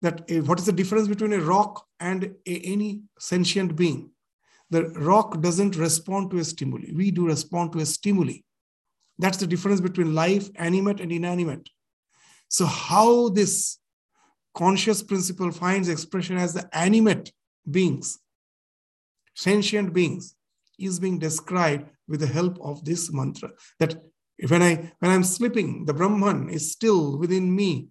[0.02, 4.12] that eh, what is the difference between a rock and a, any sentient being?
[4.70, 6.91] the rock doesn't respond to a stimuli.
[6.93, 8.39] We do respond to a stimuli.
[9.18, 11.70] That's the difference between life, animate, and inanimate.
[12.50, 13.80] So, how this
[14.54, 17.32] conscious principle finds expression as the animate
[17.70, 18.20] beings,
[19.36, 20.36] sentient beings,
[20.78, 23.52] is being described with the help of this mantra.
[23.80, 23.96] That
[24.48, 27.90] when I when I'm sleeping, the Brahman is still within me.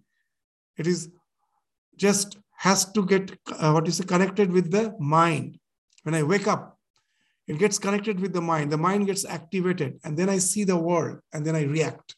[0.77, 1.09] It is
[1.95, 5.59] just has to get uh, what is connected with the mind.
[6.03, 6.77] When I wake up,
[7.47, 8.71] it gets connected with the mind.
[8.71, 12.15] The mind gets activated, and then I see the world, and then I react.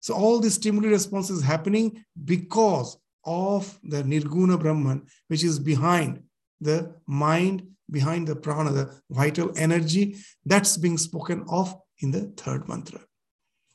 [0.00, 6.22] So all this stimuli response is happening because of the Nirguna Brahman, which is behind
[6.60, 12.68] the mind, behind the prana, the vital energy that's being spoken of in the third
[12.68, 13.00] mantra.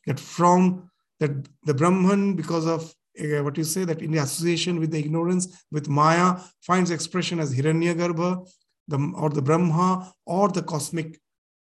[0.05, 0.89] That from
[1.19, 4.99] that the Brahman, because of uh, what you say, that in the association with the
[4.99, 8.47] ignorance, with Maya, finds expression as Hiranyagarbha,
[8.87, 11.19] the, or the Brahma, or the cosmic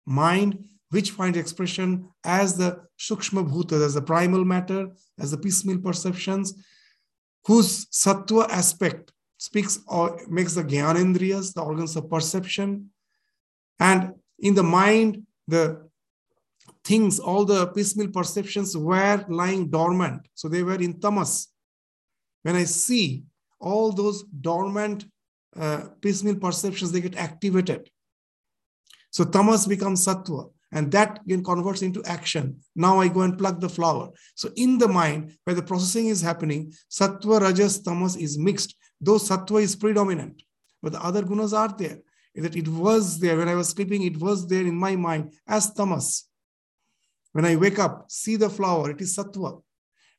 [0.05, 4.89] mind, which finds expression as the Sukshma Bhuta, as the primal matter,
[5.19, 6.53] as the piecemeal perceptions,
[7.45, 12.89] whose Sattva aspect speaks or makes the Gyanendriyas, the organs of perception.
[13.79, 15.89] And in the mind, the
[16.83, 20.27] things, all the piecemeal perceptions were lying dormant.
[20.33, 21.47] So they were in tamas.
[22.43, 23.23] When I see
[23.59, 25.05] all those dormant
[25.59, 27.89] uh, piecemeal perceptions, they get activated.
[29.09, 32.59] So tamas becomes sattva, and that again converts into action.
[32.75, 34.09] Now I go and pluck the flower.
[34.35, 38.75] So in the mind, where the processing is happening, sattva, rajas, tamas is mixed.
[39.01, 40.41] Though sattva is predominant,
[40.81, 41.99] but the other gunas are there.
[42.35, 45.73] That it was there when I was sleeping, it was there in my mind as
[45.73, 46.27] tamas.
[47.31, 49.61] When I wake up, see the flower, it is sattva.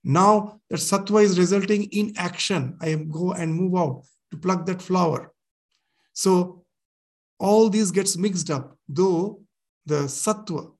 [0.02, 2.76] Now that sattva is resulting in action.
[2.80, 5.32] I go and move out to pluck that flower.
[6.12, 6.64] So
[7.38, 9.42] all these gets mixed up, though
[9.84, 10.72] the sattva,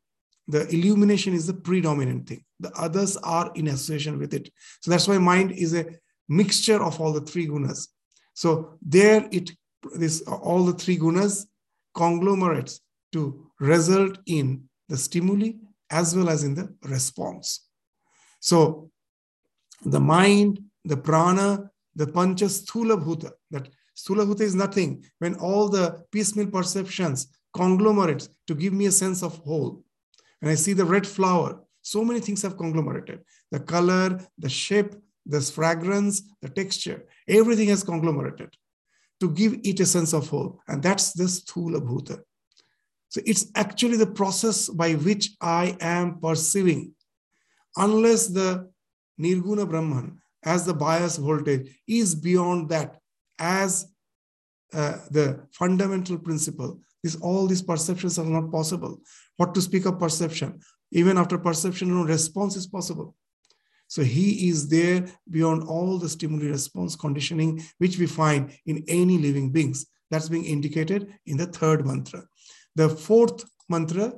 [0.49, 2.45] the illumination is the predominant thing.
[2.61, 4.51] The others are in association with it.
[4.81, 5.87] So that's why mind is a
[6.29, 7.89] mixture of all the three gunas.
[8.35, 9.51] So there it
[9.95, 11.47] this all the three gunas
[11.95, 12.81] conglomerates
[13.13, 15.53] to result in the stimuli
[15.91, 17.69] as well as in the response.
[18.41, 18.91] So
[19.85, 25.69] the mind, the prana, the pancha sthula bhuta, that sthula bhuta is nothing when all
[25.69, 29.83] the piecemeal perceptions conglomerates to give me a sense of whole.
[30.41, 33.21] When I see the red flower, so many things have conglomerated.
[33.51, 34.95] The color, the shape,
[35.27, 38.51] the fragrance, the texture, everything has conglomerated
[39.21, 40.61] to give it a sense of whole.
[40.69, 42.21] And that's the sthula bhuta.
[43.09, 46.93] So it's actually the process by which I am perceiving.
[47.77, 48.71] Unless the
[49.21, 52.99] Nirguna Brahman, as the bias voltage, is beyond that
[53.39, 53.87] as
[54.73, 56.81] uh, the fundamental principle.
[57.03, 59.01] This, all these perceptions are not possible.
[59.37, 60.61] What to speak of perception?
[60.91, 63.15] Even after perception, no response is possible.
[63.89, 69.19] So he is there beyond all the stimuli response conditioning, which we find in any
[69.19, 69.87] living beings.
[70.11, 72.25] That's being indicated in the third mantra.
[72.75, 74.13] The fourth mantra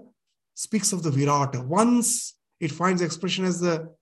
[0.55, 1.65] speaks of the Virata.
[1.65, 3.95] Once it finds expression as the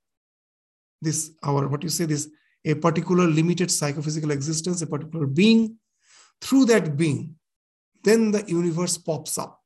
[1.02, 2.28] this our what you say this
[2.64, 5.78] a particular limited psychophysical existence, a particular being.
[6.40, 7.36] Through that being,
[8.02, 9.60] then the universe pops up.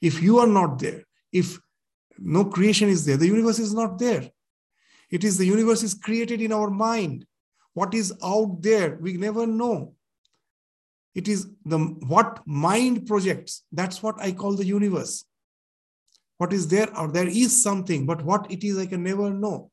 [0.00, 1.60] If you are not there, if
[2.18, 4.30] no creation is there, the universe is not there.
[5.14, 7.24] It is the universe is created in our mind.
[7.72, 9.94] What is out there, we never know.
[11.14, 13.62] It is the what mind projects.
[13.70, 15.24] That's what I call the universe.
[16.38, 19.70] What is there or there is something, but what it is, I can never know.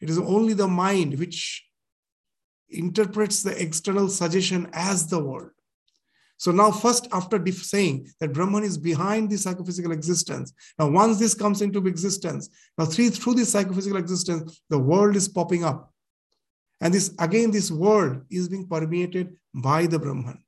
[0.00, 1.66] It is only the mind which
[2.68, 5.50] interprets the external suggestion as the world.
[6.38, 11.34] So now, first, after saying that Brahman is behind the psychophysical existence, now once this
[11.34, 15.92] comes into existence, now through, through this psychophysical existence, the world is popping up.
[16.80, 20.42] And this again, this world is being permeated by the Brahman.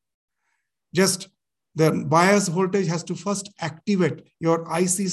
[0.94, 1.28] Just
[1.74, 5.10] the bias voltage has to first activate your IC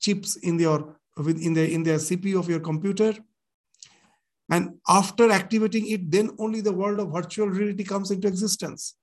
[0.00, 3.14] chips in your in the in the CPU of your computer.
[4.50, 8.94] And after activating it, then only the world of virtual reality comes into existence.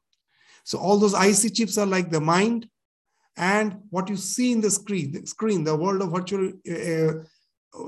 [0.64, 2.68] So all those IC chips are like the mind,
[3.36, 7.14] and what you see in the screen, the screen, the world of virtual uh,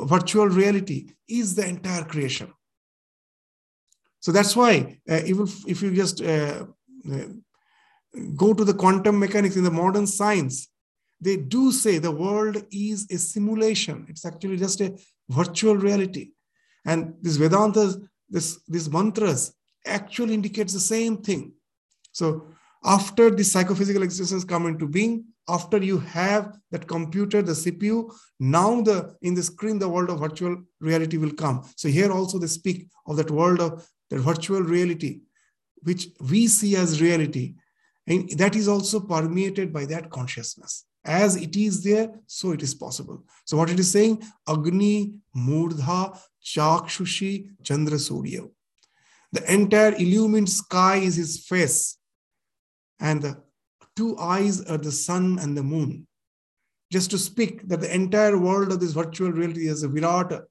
[0.05, 2.51] virtual reality is the entire creation.
[4.19, 6.65] So that's why uh, even if you just uh,
[7.11, 7.25] uh,
[8.35, 10.67] go to the quantum mechanics in the modern science,
[11.21, 14.05] they do say the world is a simulation.
[14.09, 14.97] It's actually just a
[15.29, 16.31] virtual reality.
[16.85, 19.53] And this Vedantas, this, these mantras
[19.85, 21.53] actually indicates the same thing.
[22.11, 22.47] So
[22.85, 28.81] After the psychophysical existence come into being, after you have that computer, the CPU, now
[28.81, 31.67] the in the screen, the world of virtual reality will come.
[31.75, 35.21] So here also they speak of that world of the virtual reality,
[35.81, 37.55] which we see as reality.
[38.07, 40.85] And that is also permeated by that consciousness.
[41.03, 43.23] As it is there, so it is possible.
[43.45, 48.41] So what it is saying, Agni, Murdha, Chakshushi, Chandra Surya.
[49.31, 51.97] The entire illumined sky is his face.
[52.99, 53.43] And the
[53.95, 56.07] two eyes are the sun and the moon.
[56.91, 60.43] Just to speak that the entire world of this virtual reality is a Virata,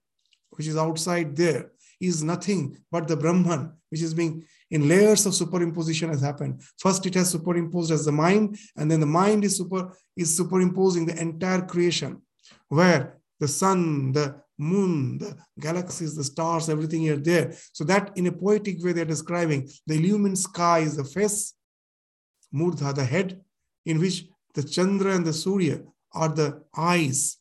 [0.50, 5.32] which is outside there, is nothing but the Brahman, which is being in layers of
[5.32, 6.60] superimposition has happened.
[6.78, 11.06] First, it has superimposed as the mind, and then the mind is super is superimposing
[11.06, 12.20] the entire creation,
[12.68, 17.52] where the sun, the moon, the galaxies, the stars, everything are there.
[17.72, 21.54] So that in a poetic way, they're describing the illumined sky is the face,
[22.54, 23.40] Murdha, the head,
[23.84, 25.82] in which the Chandra and the Surya
[26.12, 27.38] are the eyes.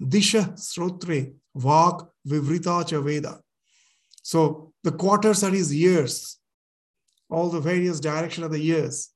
[0.00, 3.40] Disha Srotre, Vak, Vivrita Cha Veda.
[4.22, 6.38] So the quarters are his ears,
[7.28, 9.10] all the various direction of the ears.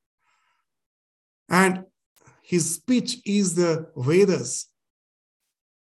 [1.48, 1.84] And
[2.42, 4.68] his speech is the Vedas.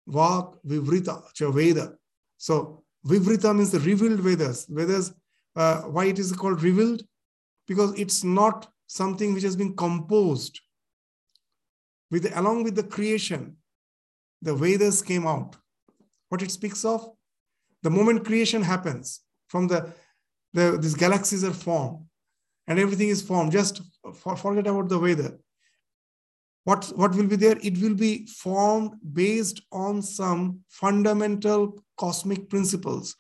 [0.10, 1.94] Vak, Vivrita, Cha Veda.
[2.38, 4.66] So Vivrita means the revealed Vedas.
[4.66, 5.14] Vedas,
[5.56, 7.04] uh, why it is called revealed?
[7.68, 10.60] Because it's not something which has been composed
[12.12, 13.58] with along with the creation
[14.42, 15.56] the vedas came out.
[16.28, 17.10] What it speaks of?
[17.82, 19.94] The moment creation happens from the,
[20.54, 22.06] the these galaxies are formed
[22.68, 23.52] and everything is formed.
[23.52, 23.82] Just
[24.16, 25.40] for, forget about the weather
[26.64, 27.58] what what will be there?
[27.62, 33.16] It will be formed based on some fundamental cosmic principles.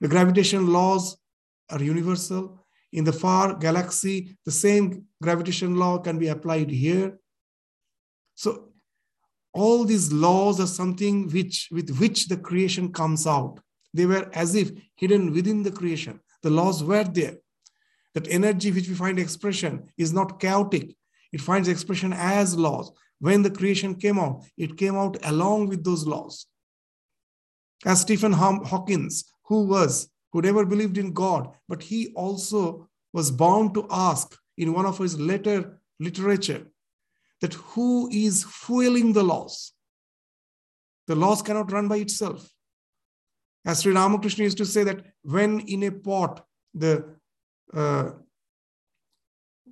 [0.00, 1.16] The gravitation laws
[1.70, 2.63] are universal
[2.94, 7.18] in the far galaxy, the same gravitation law can be applied here.
[8.36, 8.68] So
[9.52, 13.58] all these laws are something which with which the creation comes out.
[13.92, 16.20] They were as if hidden within the creation.
[16.42, 17.38] The laws were there.
[18.14, 20.96] That energy which we find expression is not chaotic.
[21.32, 22.92] It finds expression as laws.
[23.18, 26.46] When the creation came out, it came out along with those laws.
[27.84, 33.72] As Stephen Hawkins, who was who never believed in God, but he also was bound
[33.74, 36.66] to ask in one of his letter literature
[37.40, 39.72] that who is fueling the laws?
[41.06, 42.50] The laws cannot run by itself.
[43.64, 47.14] As Sri Ramakrishna used to say that when in a pot the
[47.72, 48.10] uh,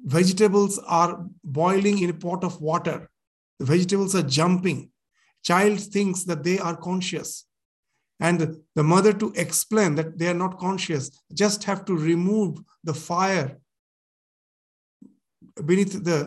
[0.04, 3.10] vegetables are boiling in a pot of water,
[3.58, 4.92] the vegetables are jumping.
[5.42, 7.46] Child thinks that they are conscious
[8.22, 11.04] and the mother to explain that they are not conscious
[11.42, 12.52] just have to remove
[12.84, 13.58] the fire
[15.66, 16.20] beneath the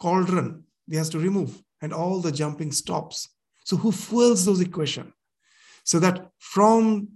[0.00, 3.28] cauldron they has to remove and all the jumping stops.
[3.64, 5.12] So who fuels those equation
[5.84, 7.08] so that from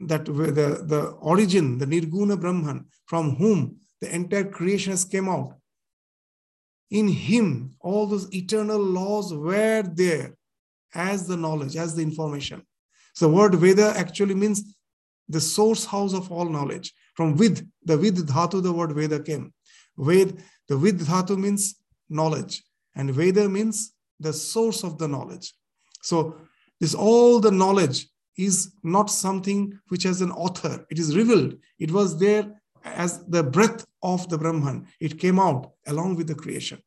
[0.00, 5.50] that the, the origin the nirguna brahman from whom the entire creation has came out
[6.90, 10.34] in him all those eternal laws were there
[10.94, 12.62] as the knowledge as the information
[13.14, 14.76] so the word Veda actually means
[15.28, 16.92] the source house of all knowledge.
[17.14, 19.54] From vid, the vid dhatu, the word Veda came.
[19.96, 21.76] Ved, the vid dhatu means
[22.08, 22.62] knowledge,
[22.94, 25.52] and Veda means the source of the knowledge.
[26.02, 26.36] So
[26.80, 30.84] this all the knowledge is not something which has an author.
[30.90, 31.56] It is revealed.
[31.78, 34.88] It was there as the breath of the Brahman.
[35.00, 36.82] It came out along with the creation.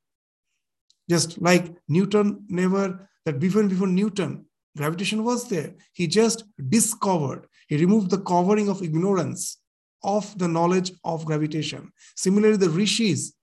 [1.09, 4.45] Just like Newton never, that before, before Newton,
[4.77, 5.73] Gravitation was there.
[5.93, 9.57] He just discovered, he removed the covering of ignorance
[10.03, 11.91] of the knowledge of gravitation.
[12.15, 13.33] Similarly, the rishis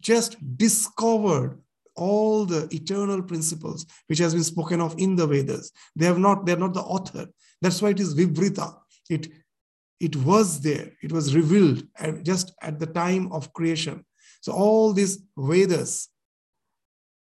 [0.00, 1.60] just discovered
[1.96, 5.72] all the eternal principles which has been spoken of in the Vedas.
[5.96, 7.26] They have not, they're not the author.
[7.60, 8.74] That's why it is Vivrita.
[9.10, 9.28] It,
[9.98, 14.04] it was there, it was revealed at, just at the time of creation.
[14.40, 16.08] So all these Vedas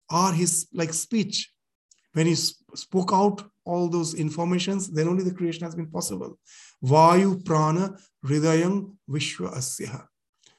[0.08, 1.51] are his like speech
[2.12, 6.38] when he spoke out all those informations, then only the creation has been possible.
[6.84, 10.06] Vayu prana hridayam vishwa asya.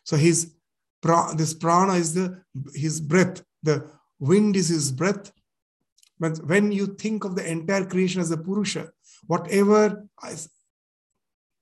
[0.04, 0.54] So his
[1.36, 2.42] this prana is the
[2.74, 3.44] his breath.
[3.62, 3.90] The
[4.20, 5.32] wind is his breath.
[6.20, 8.92] But when you think of the entire creation as a purusha,
[9.28, 10.36] whatever I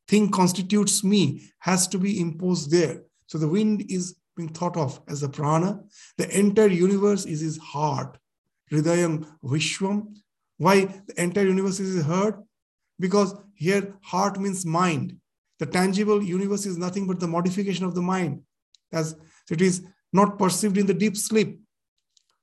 [0.08, 3.02] think constitutes me has to be imposed there.
[3.28, 5.80] So the wind is being thought of as a prana.
[6.18, 8.18] The entire universe is his heart.
[8.72, 10.16] Hridayam Vishwam.
[10.58, 12.36] Why the entire universe is heard?
[13.00, 15.18] Because here heart means mind.
[15.60, 18.42] The tangible universe is nothing but the modification of the mind.
[18.92, 19.16] As
[19.50, 21.60] it is not perceived in the deep sleep.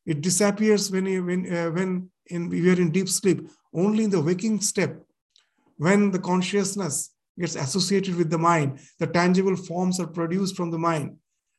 [0.07, 3.49] It disappears when, when, uh, when in, we are in deep sleep.
[3.75, 5.03] Only in the waking step,
[5.77, 10.79] when the consciousness gets associated with the mind, the tangible forms are produced from the
[10.79, 11.17] mind.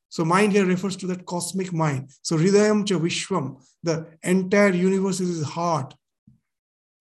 [0.10, 2.10] So mind here refers to that cosmic mind.
[2.24, 5.94] So Hridayam cha Vishwam, the entire universe is his heart.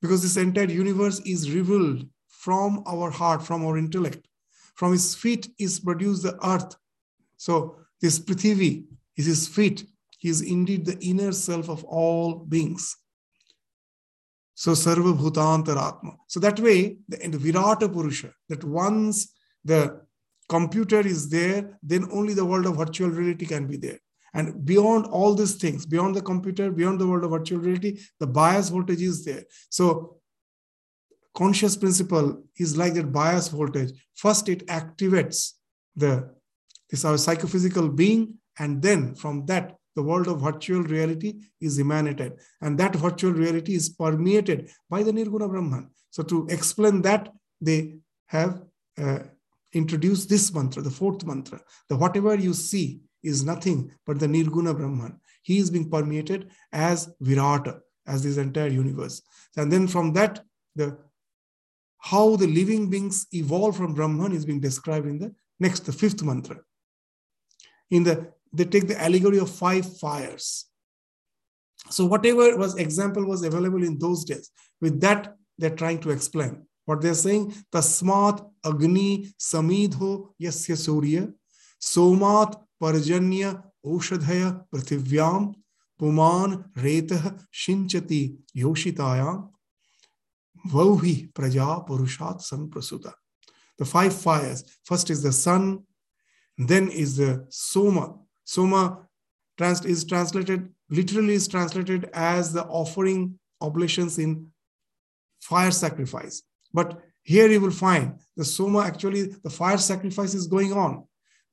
[0.01, 4.29] Because this entire universe is revealed from our heart, from our intellect.
[4.75, 6.77] From his feet is produced the earth.
[7.37, 8.85] So this Prithivi
[9.17, 9.87] is his feet.
[10.19, 12.97] He is indeed the inner self of all beings.
[14.55, 16.17] So Sarva Bhutantaratma.
[16.27, 19.33] So that way, the, the Virata Purusha, that once
[19.65, 20.01] the
[20.49, 23.99] computer is there, then only the world of virtual reality can be there.
[24.35, 28.27] And beyond all these things, beyond the computer, beyond the world of virtual reality, the
[28.27, 29.45] bias voltage is there.
[29.71, 30.19] So
[31.35, 33.93] conscious principle is like that bias voltage.
[34.15, 35.53] First, it activates
[35.97, 36.31] the
[36.91, 42.39] this our psychophysical being, and then from that, the world of virtual reality is emanated.
[42.61, 45.91] And that virtual reality is permeated by the Nirguna Brahman.
[46.11, 47.31] So to explain that,
[47.61, 48.63] they have
[48.97, 49.19] uh,
[49.73, 54.77] introduce this mantra, the fourth mantra, the whatever you see is nothing but the Nirguna
[54.77, 55.21] Brahman.
[55.43, 59.23] He is being permeated as Virata, as this entire universe.
[59.57, 60.41] And then from that,
[60.77, 60.99] the
[62.01, 66.23] how the living beings evolve from Brahman is being described in the next, the fifth
[66.23, 66.59] mantra.
[67.91, 70.67] In the they take the allegory of five fires.
[71.91, 74.51] So whatever was example was available in those days,
[74.81, 76.68] with that they're trying to explain.
[76.89, 81.29] What they're saying, Tasmat Agni Samidho Yasya Surya,
[81.79, 85.55] Somat Parjanya Oshadhaya Prithivyam,
[86.01, 89.51] Puman Retah Shinchati Yoshitayam,
[90.67, 93.13] Vauhi Praja Purushat Samprasuta.
[93.77, 94.65] The five fires.
[94.87, 95.83] First is the sun,
[96.57, 98.15] then is the Soma.
[98.45, 99.07] Soma
[99.59, 104.47] trans- is translated, literally is translated as the offering oblations in
[105.43, 106.45] fire sacrifice.
[106.73, 111.05] But here you will find the Soma actually, the fire sacrifice is going on.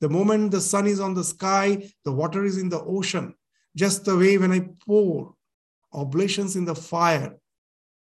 [0.01, 3.33] The moment the sun is on the sky, the water is in the ocean.
[3.75, 5.33] Just the way when I pour
[5.93, 7.35] oblations in the fire,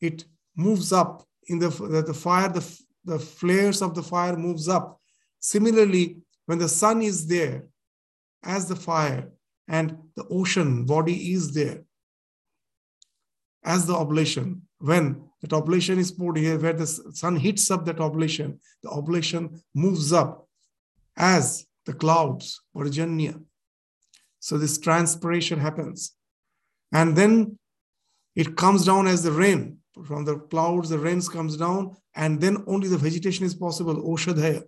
[0.00, 0.24] it
[0.56, 5.00] moves up in the, the, the fire, the, the flares of the fire moves up.
[5.40, 7.66] Similarly, when the sun is there
[8.42, 9.30] as the fire
[9.68, 11.84] and the ocean body is there
[13.64, 18.00] as the oblation, when that oblation is poured here, where the sun heats up that
[18.00, 20.48] oblation, the oblation moves up
[21.16, 23.42] as the clouds, Parjanya.
[24.38, 26.14] So this transpiration happens.
[26.92, 27.58] And then
[28.34, 29.78] it comes down as the rain.
[30.06, 33.96] From the clouds, the rains comes down, and then only the vegetation is possible.
[33.96, 34.62] Oshadhaya.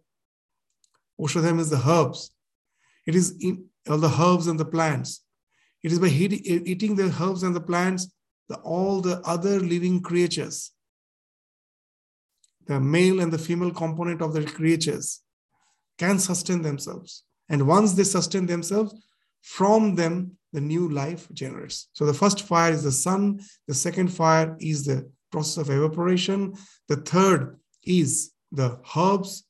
[1.20, 2.30] Oshadhaya is the herbs.
[3.06, 5.24] It is in all the herbs and the plants.
[5.82, 8.12] It is by eating the herbs and the plants
[8.48, 10.72] the, all the other living creatures,
[12.66, 15.20] the male and the female component of the creatures,
[15.98, 17.24] can sustain themselves.
[17.48, 18.94] And once they sustain themselves,
[19.42, 21.88] from them the new life generates.
[21.92, 26.54] So the first fire is the sun, the second fire is the process of evaporation,
[26.88, 29.44] the third is the herbs,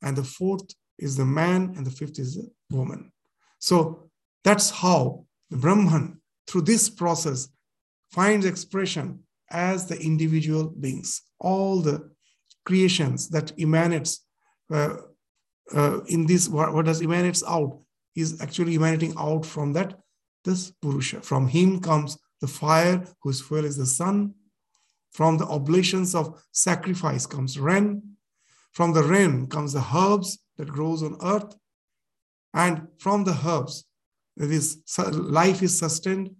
[0.00, 3.12] and the fourth is the man, and the fifth is the woman.
[3.58, 4.10] So
[4.44, 7.48] that's how the Brahman, through this process,
[8.10, 11.22] finds expression as the individual beings.
[11.38, 12.10] All the
[12.64, 14.24] creations that emanates
[14.72, 14.96] uh,
[15.74, 17.80] uh, in this, what, what does emanates out
[18.16, 19.98] is actually emanating out from that
[20.44, 21.20] this Purusha.
[21.20, 24.34] From him comes the fire, whose fuel is the sun.
[25.12, 28.02] From the oblations of sacrifice comes rain.
[28.72, 31.54] From the rain comes the herbs that grows on earth.
[32.54, 33.84] And from the herbs,
[34.36, 34.78] this
[35.12, 36.30] life is sustained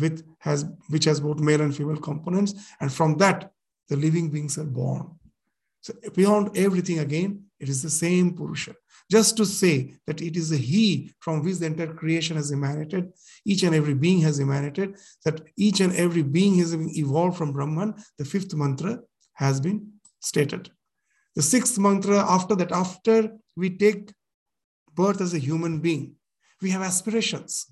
[0.00, 3.50] with has which has both male and female components, and from that
[3.88, 5.10] the living beings are born.
[5.80, 8.74] So beyond everything again, it is the same Purusha.
[9.10, 13.10] Just to say that it is a He from which the entire creation has emanated,
[13.46, 17.94] each and every being has emanated, that each and every being has evolved from Brahman,
[18.18, 19.00] the fifth mantra
[19.34, 20.70] has been stated.
[21.36, 24.12] The sixth mantra, after that, after we take
[24.94, 26.16] birth as a human being,
[26.60, 27.66] we have aspirations.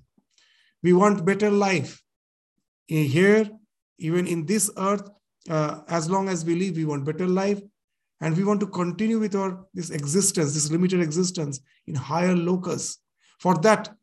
[0.83, 2.01] We want better life
[2.89, 3.51] here,
[3.99, 5.09] even in this earth,
[5.49, 7.61] uh, as long as we live, we want better life.
[8.21, 12.97] And we want to continue with our this existence, this limited existence in higher lokas.
[13.41, 13.95] For that,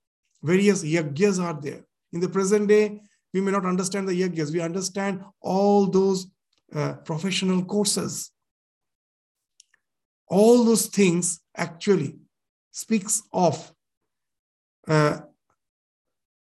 [0.44, 1.84] various yagyas are there.
[2.12, 3.02] In the present day,
[3.34, 4.54] we may not understand the yagyas.
[4.54, 6.28] We understand all those
[6.76, 8.32] uh, professional courses.
[10.28, 12.18] All those things actually
[12.72, 13.74] speaks of
[14.88, 15.22] uh,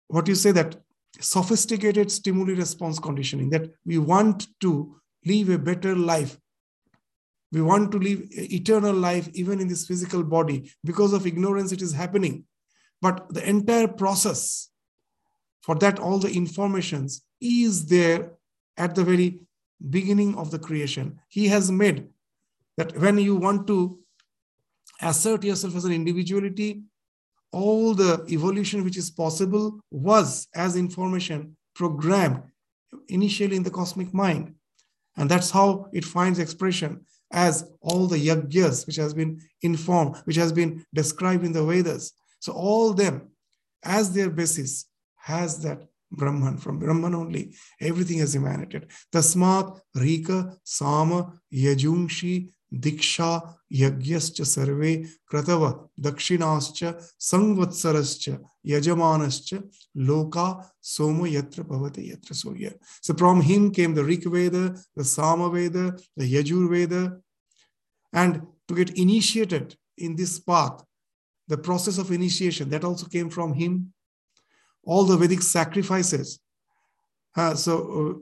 [0.06, 0.76] what you say that
[1.20, 6.38] sophisticated stimuli response conditioning that we want to live a better life.
[7.50, 10.70] We want to live eternal life even in this physical body.
[10.84, 12.44] Because of ignorance it is happening.
[13.00, 14.70] But the entire process
[15.62, 18.32] for that all the informations is there
[18.76, 19.40] at the very
[19.90, 21.20] beginning of the creation.
[21.28, 22.08] He has made
[22.76, 23.98] that when you want to
[25.00, 26.82] assert yourself as an individuality
[27.52, 32.42] all the evolution which is possible was as information programmed
[33.08, 34.54] initially in the cosmic mind.
[35.16, 40.36] And that's how it finds expression as all the yajnas which has been informed which
[40.36, 42.12] has been described in the vedas.
[42.40, 43.28] So all them
[43.84, 44.86] as their basis
[45.16, 46.56] has that brahman.
[46.58, 48.90] From brahman only everything has emanated.
[49.12, 53.39] Tasmat rika sama yajungshi दीक्षा
[53.71, 54.95] यज्ञश्च सर्वे
[55.29, 55.69] क्रतव
[56.03, 56.83] दक्षिणाश्च
[57.29, 58.29] संवत्सरश्च
[58.65, 59.53] यजमानश्च
[60.07, 60.47] लोका
[60.93, 62.71] सोम यत्र भवते यत्र सूर्य
[63.01, 67.21] so from him came the rig veda the sama veda the yajur veda
[68.13, 70.83] and to get initiated in this path
[71.47, 73.93] the process of initiation that also came from him
[74.85, 76.39] all the vedic sacrifices
[77.35, 78.13] uh, so uh,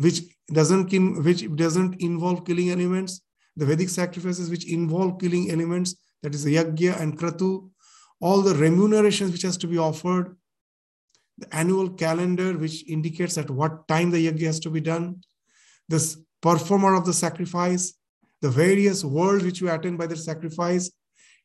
[0.00, 0.22] which
[0.52, 0.92] doesn't
[1.24, 3.20] which doesn't involve killing elements
[3.59, 7.69] the Vedic sacrifices which involve killing elements, that is the yajna and kratu,
[8.21, 10.35] all the remunerations which has to be offered,
[11.37, 15.21] the annual calendar which indicates at what time the yajna has to be done,
[15.89, 17.93] this performer of the sacrifice,
[18.41, 20.89] the various worlds which you attend by the sacrifice,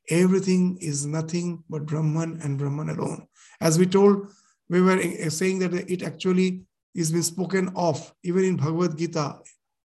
[0.09, 3.27] everything is nothing but Brahman and Brahman alone.
[3.61, 4.29] As we told,
[4.69, 5.01] we were
[5.31, 6.63] saying that it actually
[6.95, 9.39] is been spoken of even in Bhagavad Gita.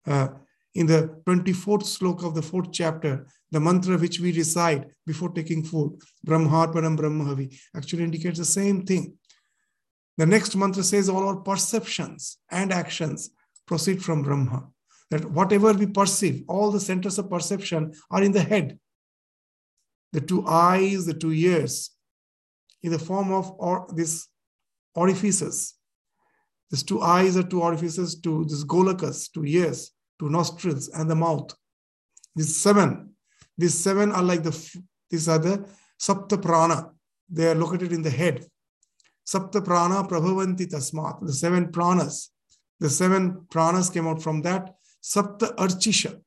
[0.07, 0.29] Uh,
[0.79, 5.65] in the 24th sloka of the fourth chapter, the mantra which we recite before taking
[5.65, 9.15] food, Brahmarpanam Brahmahavi, actually indicates the same thing.
[10.19, 13.31] The next mantra says all our perceptions and actions
[13.67, 14.69] proceed from Brahma.
[15.11, 18.79] That whatever we perceive, all the centers of perception are in the head.
[20.13, 21.91] The two eyes, the two ears,
[22.85, 24.29] in the form of or, these
[24.95, 25.75] orifices.
[26.71, 31.15] These two eyes are two orifices to this golakas, two ears to nostrils and the
[31.15, 31.55] mouth.
[32.35, 33.11] These seven,
[33.57, 35.69] these seven are like the, these are the
[36.01, 36.91] Sapta Prana.
[37.29, 38.47] They are located in the head.
[39.27, 42.29] Sapta Prana Prabhavanti Tasmat, the seven pranas.
[42.81, 44.75] The seven pranas came out from that.
[45.03, 46.21] Sapta Archisha.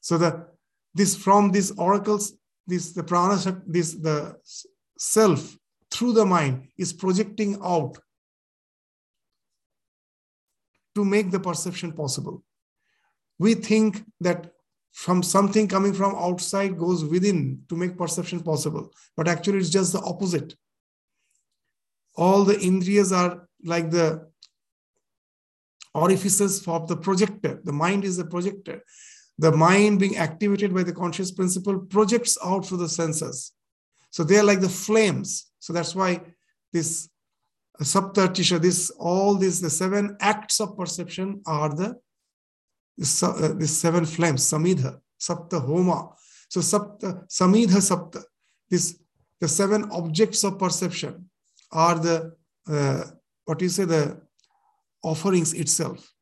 [0.00, 0.46] So the
[0.94, 2.34] this from these oracles,
[2.66, 4.36] this the prana, this the
[4.98, 5.56] self
[5.90, 7.96] through the mind is projecting out
[10.94, 12.42] to make the perception possible
[13.42, 14.52] we think that
[14.92, 18.92] from something coming from outside goes within to make perception possible.
[19.16, 20.54] But actually it's just the opposite.
[22.14, 24.28] All the indriyas are like the
[25.94, 27.60] orifices for the projector.
[27.64, 28.82] The mind is the projector.
[29.38, 33.52] The mind being activated by the conscious principle projects out through the senses.
[34.10, 35.50] So they are like the flames.
[35.58, 36.20] So that's why
[36.72, 37.08] this
[37.80, 41.96] saptartisha this all these the seven acts of perception are the
[42.96, 46.10] this, uh, seven flames, Samidha, Sapta Homa.
[46.48, 48.22] So Sapta, Samidha Sapta,
[48.70, 48.98] this
[49.40, 51.28] the seven objects of perception
[51.72, 52.32] are the
[52.68, 53.04] uh,
[53.44, 54.20] what you say the
[55.02, 56.12] offerings itself.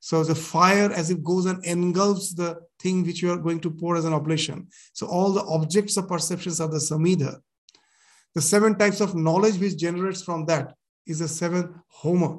[0.00, 3.70] So the fire as it goes and engulfs the thing which you are going to
[3.70, 4.68] pour as an oblation.
[4.92, 7.38] So all the objects of perceptions are the samidha.
[8.34, 10.74] The seven types of knowledge which generates from that
[11.06, 12.38] is the seven homa.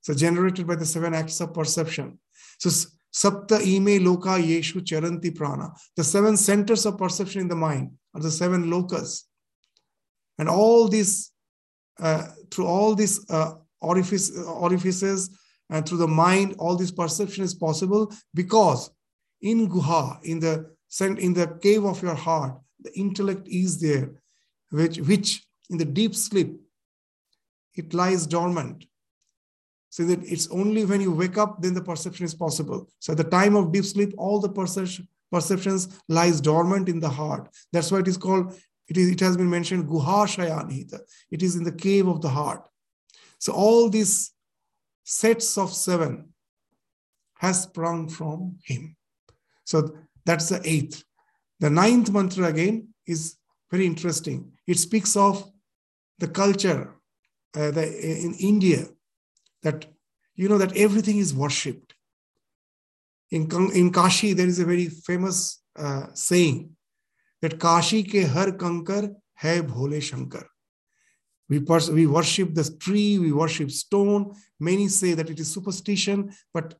[0.00, 2.18] So generated by the seven acts of perception.
[2.64, 5.72] So Sapta ime loka yeshu charanti prana.
[5.96, 9.22] The seven centers of perception in the mind are the seven lokas.
[10.38, 11.30] And all these,
[12.00, 15.30] uh, through all these uh, orifice, orifices
[15.70, 18.90] and through the mind, all this perception is possible because
[19.42, 24.10] in guha, in the in the cave of your heart, the intellect is there,
[24.70, 26.56] which, which in the deep sleep,
[27.74, 28.86] it lies dormant
[29.94, 32.88] so that it's only when you wake up, then the perception is possible.
[32.98, 37.08] So at the time of deep sleep, all the perception, perceptions lies dormant in the
[37.08, 37.48] heart.
[37.72, 40.98] That's why it is called, it, is, it has been mentioned, Guha Shayanita.
[41.30, 42.64] It is in the cave of the heart.
[43.38, 44.32] So all these
[45.04, 46.30] sets of seven
[47.38, 48.96] has sprung from him.
[49.62, 51.04] So that's the eighth.
[51.60, 53.36] The ninth mantra again is
[53.70, 54.54] very interesting.
[54.66, 55.48] It speaks of
[56.18, 56.96] the culture
[57.54, 57.86] uh, the,
[58.24, 58.88] in India
[59.64, 59.86] that
[60.36, 61.94] you know that everything is worshipped.
[63.30, 66.70] In, in Kashi, there is a very famous uh, saying
[67.42, 70.46] that Kashi ke har kankar hai bhole shankar.
[71.48, 74.32] We, pers- we worship the tree, we worship stone.
[74.60, 76.74] Many say that it is superstition, but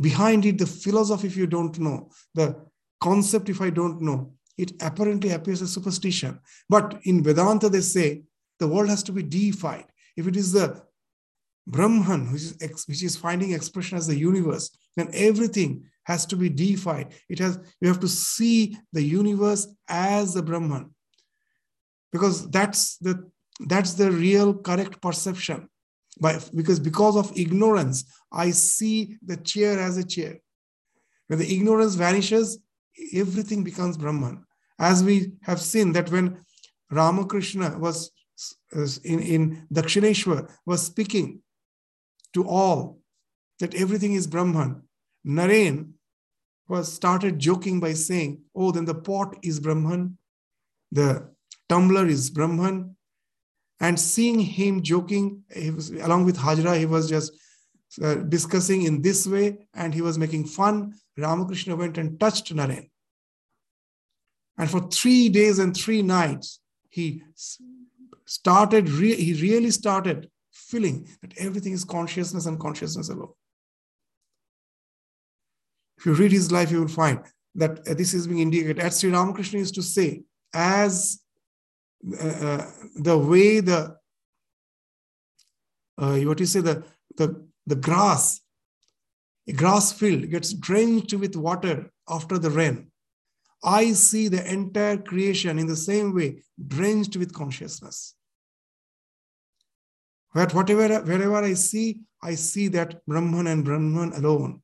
[0.00, 2.56] behind it, the philosophy, if you don't know, the
[3.00, 6.40] concept, if I don't know, it apparently appears as superstition.
[6.68, 8.22] But in Vedanta, they say
[8.58, 9.86] the world has to be deified.
[10.16, 10.82] If it is the
[11.70, 16.36] Brahman, which is, ex- which is finding expression as the universe, then everything has to
[16.36, 17.14] be deified.
[17.28, 20.90] It has you have to see the universe as the Brahman.
[22.12, 23.30] Because that's the
[23.68, 25.68] that's the real correct perception.
[26.20, 30.38] By, because because of ignorance, I see the chair as a chair.
[31.28, 32.58] When the ignorance vanishes,
[33.14, 34.44] everything becomes Brahman.
[34.78, 36.40] As we have seen that when
[36.90, 38.10] Ramakrishna was
[38.74, 41.42] uh, in, in Dakshineshwar was speaking
[42.34, 43.00] to all
[43.58, 44.82] that everything is Brahman,
[45.26, 45.92] Naren
[46.68, 50.16] was started joking by saying, Oh, then the pot is Brahman,
[50.92, 51.28] the
[51.68, 52.96] tumbler is Brahman.
[53.80, 57.32] And seeing him joking, he was along with Hajra, he was just
[58.02, 60.94] uh, discussing in this way and he was making fun.
[61.16, 62.90] Ramakrishna went and touched Naren.
[64.58, 66.60] And for three days and three nights,
[66.90, 67.22] he
[68.26, 70.30] started, re- he really started
[70.70, 73.32] feeling that everything is consciousness and consciousness alone.
[75.98, 77.20] If you read his life, you will find
[77.56, 78.78] that uh, this is being indicated.
[78.78, 80.22] As Sri Ramakrishna used to say,
[80.54, 81.20] as
[82.18, 82.66] uh, uh,
[82.96, 83.96] the way the
[85.98, 86.82] uh, what you say the
[87.16, 88.40] the the grass
[89.46, 92.90] a grass field gets drenched with water after the rain
[93.62, 98.14] i see the entire creation in the same way drenched with consciousness
[100.34, 104.60] but whatever wherever i see i see that brahman and brahman alone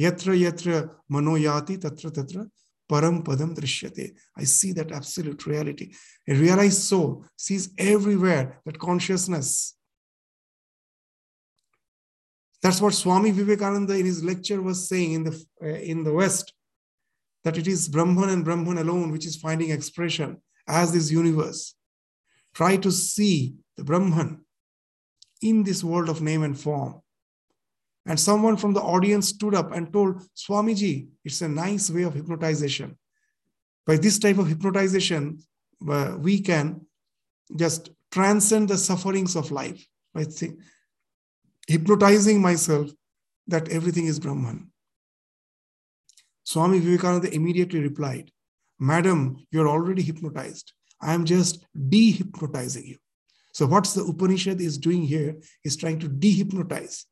[0.00, 2.50] Yatra yatra manoyati tatra tatra
[2.90, 4.14] param padam drishyate.
[4.36, 5.92] I see that absolute reality.
[6.26, 9.76] A realized soul sees everywhere that consciousness.
[12.62, 16.52] That's what Swami Vivekananda in his lecture was saying in the, uh, in the West,
[17.44, 21.74] that it is Brahman and Brahman alone which is finding expression as this universe.
[22.54, 24.44] Try to see the Brahman
[25.42, 27.00] in this world of name and form
[28.06, 32.14] and someone from the audience stood up and told, Swamiji, it's a nice way of
[32.14, 32.96] hypnotization.
[33.86, 35.40] By this type of hypnotization,
[35.88, 36.86] uh, we can
[37.56, 40.24] just transcend the sufferings of life by
[41.68, 42.90] hypnotizing myself
[43.46, 44.70] that everything is Brahman.
[46.44, 48.30] Swami Vivekananda immediately replied,
[48.78, 50.72] Madam, you're already hypnotized.
[51.00, 52.96] I am just dehypnotizing you.
[53.52, 57.04] So, what's the Upanishad is doing here is trying to dehypnotize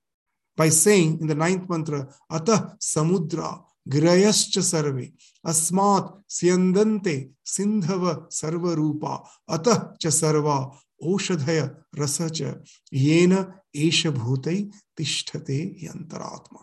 [0.57, 5.13] by saying in the ninth mantra, Atah Samudra Girayascha Sarve
[5.47, 12.61] Asmat Syandante Sindhava Sarva Rupa Atah Cha Sarva Oshadhaya Rasacha
[12.93, 16.61] Yena Esha Bhutai Tishthate Yantaratma.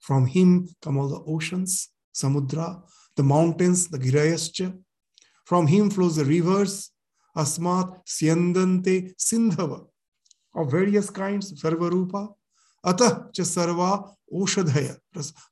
[0.00, 2.82] From him come all the oceans, Samudra,
[3.16, 4.78] the mountains, the Girayascha.
[5.44, 6.92] From him flows the rivers,
[7.36, 9.86] Asmat Syandante Sindhava
[10.54, 12.28] of various kinds, Sarva Rupa.
[12.84, 14.96] Atah cha sarva oshadhaya.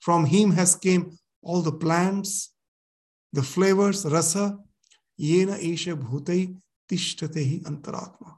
[0.00, 2.54] From him has came all the plants,
[3.32, 4.58] the flavors, rasa,
[5.20, 6.56] yena esha bhutai
[6.90, 8.36] tishtatehi antaratma.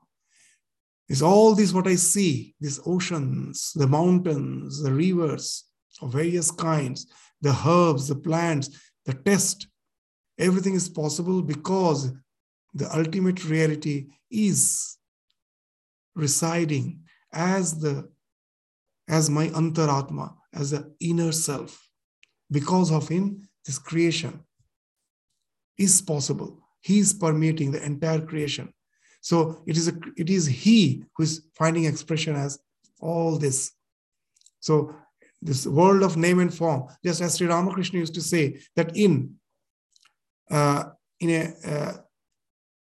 [1.09, 5.64] Is all this what I see, these oceans, the mountains, the rivers
[6.03, 7.07] of various kinds,
[7.40, 8.70] the herbs, the plants,
[9.05, 9.68] the test,
[10.38, 12.12] everything is possible because
[12.76, 14.96] the ultimate reality is
[16.14, 17.00] residing
[17.32, 18.08] as the
[19.08, 21.88] as my antaratma, as the inner self.
[22.50, 24.40] Because of him, this creation
[25.78, 26.58] is possible.
[26.80, 28.72] He is permeating the entire creation.
[29.20, 32.58] So it is, a, it is he who is finding expression as
[33.00, 33.72] all this.
[34.60, 34.94] So
[35.40, 39.34] this world of name and form, just as Sri Ramakrishna used to say that in
[40.50, 40.84] uh,
[41.20, 41.92] in a uh,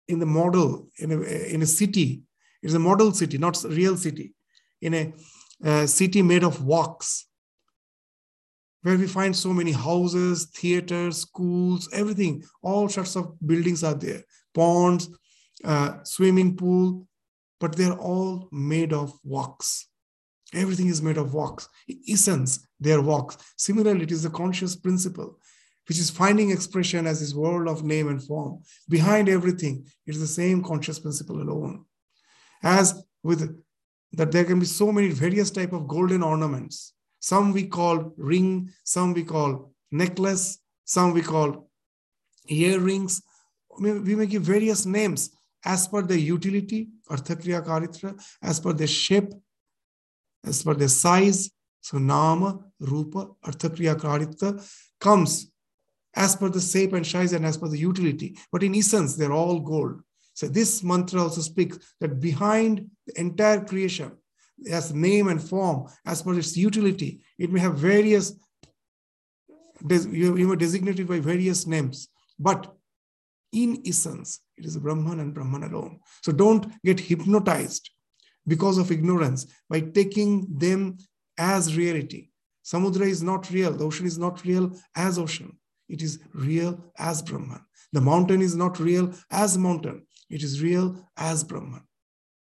[0.08, 1.20] in the model in a
[1.54, 2.22] in a city,
[2.62, 4.34] it's a model city, not a real city.
[4.80, 5.12] In a
[5.64, 7.26] a city made of walks,
[8.82, 12.42] where we find so many houses, theaters, schools, everything.
[12.62, 14.24] All sorts of buildings are there,
[14.54, 15.08] ponds,
[15.64, 17.06] uh, swimming pool,
[17.60, 19.88] but they're all made of walks.
[20.54, 21.68] Everything is made of walks.
[22.08, 23.38] Essence, they are walks.
[23.56, 25.38] Similarly, it is the conscious principle,
[25.88, 28.62] which is finding expression as this world of name and form.
[28.88, 31.84] Behind everything, it is the same conscious principle alone.
[32.62, 33.62] As with
[34.12, 38.68] that there can be so many various type of golden ornaments some we call ring
[38.84, 41.70] some we call necklace some we call
[42.48, 43.22] earrings
[43.80, 45.30] we may give various names
[45.64, 49.32] as per the utility, Arthakriya Karitra, as per the shape,
[50.44, 51.50] as per the size.
[51.80, 54.60] So Nama, Rupa, Arthakriya Karitra
[55.00, 55.51] comes
[56.14, 58.36] as per the shape and size and as per the utility.
[58.50, 60.02] But in essence, they're all gold.
[60.34, 64.12] So this mantra also speaks that behind the entire creation,
[64.70, 68.34] as name and form, as per its utility, it may have various,
[69.88, 72.08] you may designate it by various names.
[72.38, 72.74] But
[73.52, 76.00] in essence, it is Brahman and Brahman alone.
[76.22, 77.90] So don't get hypnotized
[78.46, 80.96] because of ignorance by taking them
[81.38, 82.30] as reality.
[82.64, 83.72] Samudra is not real.
[83.72, 85.58] The ocean is not real as ocean.
[85.92, 87.60] It is real as Brahman.
[87.92, 90.06] The mountain is not real as mountain.
[90.30, 90.86] It is real
[91.18, 91.82] as Brahman.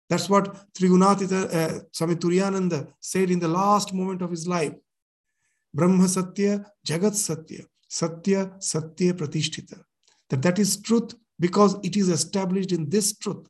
[0.08, 4.72] That's what Trigunatita, uh, Swami Turiyananda said in the last moment of his life.
[5.74, 9.78] Brahma Satya, Jagat Satya, Satya, Satya Pratishtita.
[10.30, 13.46] That that is truth because it is established in this truth.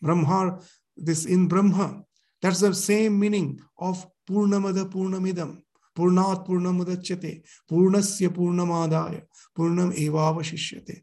[0.00, 0.58] Brahma,
[0.96, 2.02] this in Brahma.
[2.40, 5.62] That's the same meaning of Purnamada Purnamidam.
[5.96, 9.22] Purnat Purnamudachyate, Purnasya Purnamadaya,
[9.56, 11.02] Purnam Evavashishyate.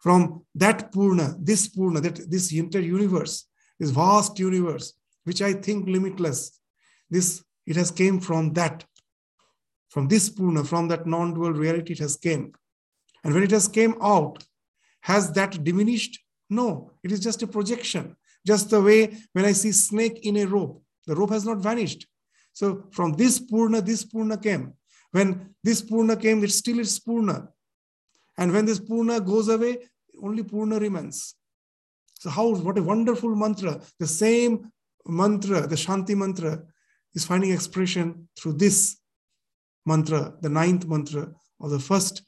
[0.00, 3.46] From that Purna, this Purna, that this entire universe,
[3.78, 6.60] this vast universe, which I think limitless,
[7.10, 8.84] this it has came from that,
[9.88, 12.52] from this Purna, from that non-dual reality it has came.
[13.24, 14.44] And when it has came out,
[15.00, 16.20] has that diminished?
[16.48, 18.16] No, it is just a projection.
[18.46, 22.06] Just the way when I see snake in a rope, the rope has not vanished.
[22.56, 24.72] So from this Purna, this Purna came.
[25.12, 27.48] When this Purna came, it still is Purna.
[28.38, 29.76] And when this Purna goes away,
[30.22, 31.34] only Purna remains.
[32.14, 33.82] So how, what a wonderful mantra.
[34.00, 34.72] The same
[35.04, 36.62] mantra, the Shanti mantra,
[37.14, 38.96] is finding expression through this
[39.84, 41.28] mantra, the ninth mantra
[41.60, 42.22] of the first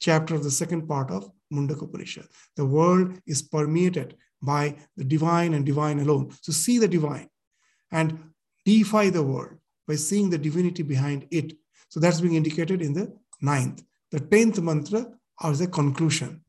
[0.00, 2.28] chapter of the second part of Mundaka Upanishad.
[2.56, 6.30] The world is permeated by the divine and divine alone.
[6.40, 7.28] So see the divine
[7.92, 8.30] and
[8.64, 11.56] defy the world by seeing the divinity behind it.
[11.88, 13.82] So that's being indicated in the ninth.
[14.10, 15.06] The tenth mantra
[15.44, 16.42] is a conclusion.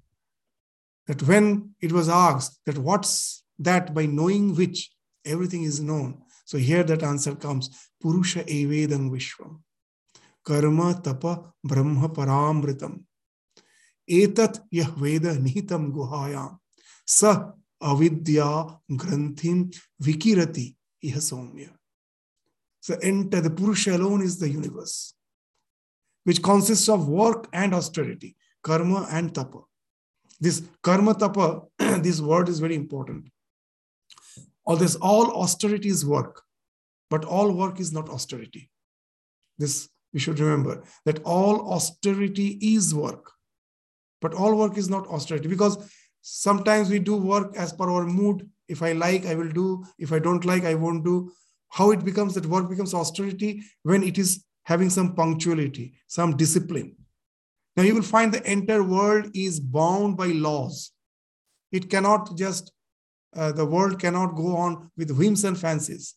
[1.07, 4.91] That when it was asked that what's that by knowing which
[5.25, 6.21] everything is known.
[6.45, 7.69] So here that answer comes
[8.01, 9.63] Purusha Evedam Vishwam.
[10.43, 13.03] Karma Tapa Brahma Paramritam.
[14.09, 16.57] Etat Yah Veda Nihitam Guhayam.
[17.05, 21.76] Sa Avidya Granthim Vikirati Iha.
[22.87, 25.13] So enter the Purusha alone is the universe,
[26.23, 29.59] which consists of work and austerity, karma and tapa.
[30.39, 31.63] This karma tapa,
[32.01, 33.25] this word is very important.
[34.63, 36.43] All this, all austerity is work,
[37.09, 38.69] but all work is not austerity.
[39.57, 43.33] This we should remember that all austerity is work,
[44.21, 45.77] but all work is not austerity because
[46.21, 48.49] sometimes we do work as per our mood.
[48.69, 49.83] If I like, I will do.
[49.99, 51.33] If I don't like, I won't do
[51.69, 56.95] how it becomes that work becomes austerity when it is having some punctuality, some discipline.
[57.75, 60.91] Now you will find the entire world is bound by laws.
[61.71, 62.71] It cannot just,
[63.35, 66.15] uh, the world cannot go on with whims and fancies.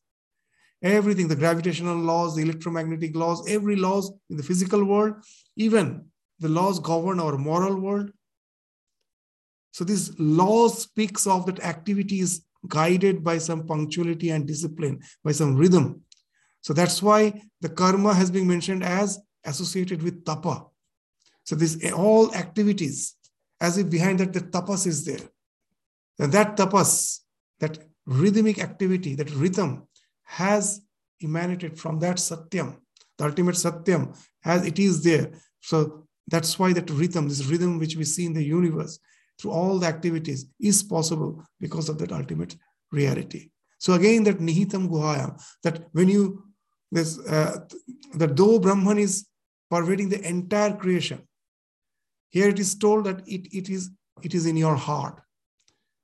[0.82, 5.14] Everything, the gravitational laws, the electromagnetic laws, every laws in the physical world,
[5.56, 6.06] even
[6.38, 8.10] the laws govern our moral world.
[9.72, 15.32] So this law speaks of that activity is guided by some punctuality and discipline, by
[15.32, 16.02] some rhythm.
[16.62, 20.66] So that's why the karma has been mentioned as associated with tapa.
[21.44, 23.16] So these all activities,
[23.60, 25.26] as if behind that the tapas is there.
[26.18, 27.20] And that tapas,
[27.60, 29.88] that rhythmic activity, that rhythm
[30.24, 30.82] has
[31.22, 32.76] emanated from that satyam,
[33.18, 35.32] the ultimate satyam, as it is there.
[35.60, 38.98] So that's why that rhythm, this rhythm which we see in the universe,
[39.40, 42.56] through all the activities is possible because of that ultimate
[42.92, 43.50] reality.
[43.78, 46.44] So again, that nihitam guhayam, that when you
[46.92, 47.60] this uh,
[48.14, 49.26] that though Brahman is
[49.70, 51.26] pervading the entire creation,
[52.28, 53.90] here it is told that it, it is
[54.22, 55.20] it is in your heart.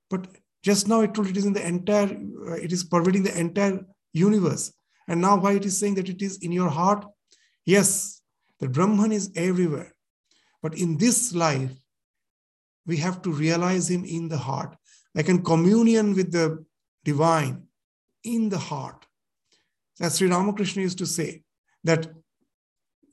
[0.08, 0.28] But
[0.62, 2.08] just now it told it is in the entire,
[2.48, 4.72] uh, it is pervading the entire universe.
[5.08, 7.04] And now why it is saying that it is in your heart?
[7.64, 8.20] Yes,
[8.58, 9.92] the Brahman is everywhere.
[10.62, 11.70] But in this life,
[12.86, 14.76] we have to realize him in the heart.
[15.14, 16.64] Like in communion with the
[17.04, 17.62] divine
[18.24, 19.06] in the heart.
[20.00, 21.42] As Sri Ramakrishna used to say,
[21.84, 22.08] that,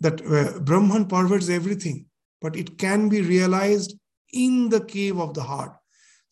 [0.01, 2.07] that uh, Brahman pervades everything,
[2.41, 3.97] but it can be realized
[4.33, 5.77] in the cave of the heart.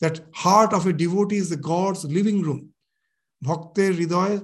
[0.01, 2.69] That heart of a devotee is the God's living room.
[3.41, 4.43] Bhakte Hriday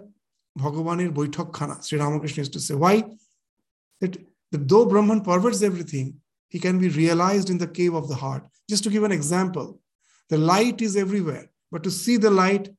[0.57, 1.83] Bhagavanir Boithak Khana.
[1.83, 2.75] Sri Ramakrishna used to say.
[2.75, 3.03] Why?
[3.99, 4.17] That,
[4.51, 8.43] that though Brahman perverts everything, he can be realized in the cave of the heart.
[8.69, 9.79] Just to give an example,
[10.29, 12.69] the light is everywhere, but to see the light,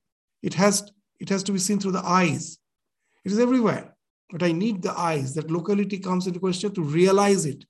[0.42, 2.58] it has, it has to be seen through the eyes.
[3.24, 3.94] It is everywhere,
[4.30, 5.34] but I need the eyes.
[5.34, 7.64] That locality comes into question to realize it.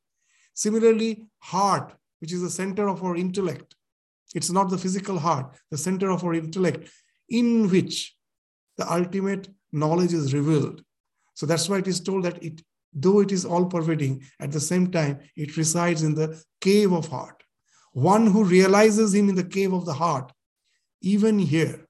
[0.55, 3.77] Similarly, heart, which is the center of our intellect.
[4.35, 6.91] It's not the physical heart, the center of our intellect,
[7.29, 8.17] in which
[8.77, 10.83] the ultimate knowledge is revealed.
[11.35, 12.63] So that's why it is told that it,
[12.93, 17.07] though it is all pervading, at the same time, it resides in the cave of
[17.07, 17.38] heart.
[17.93, 20.33] One who realizes him in the cave of the heart,
[21.01, 21.87] even here,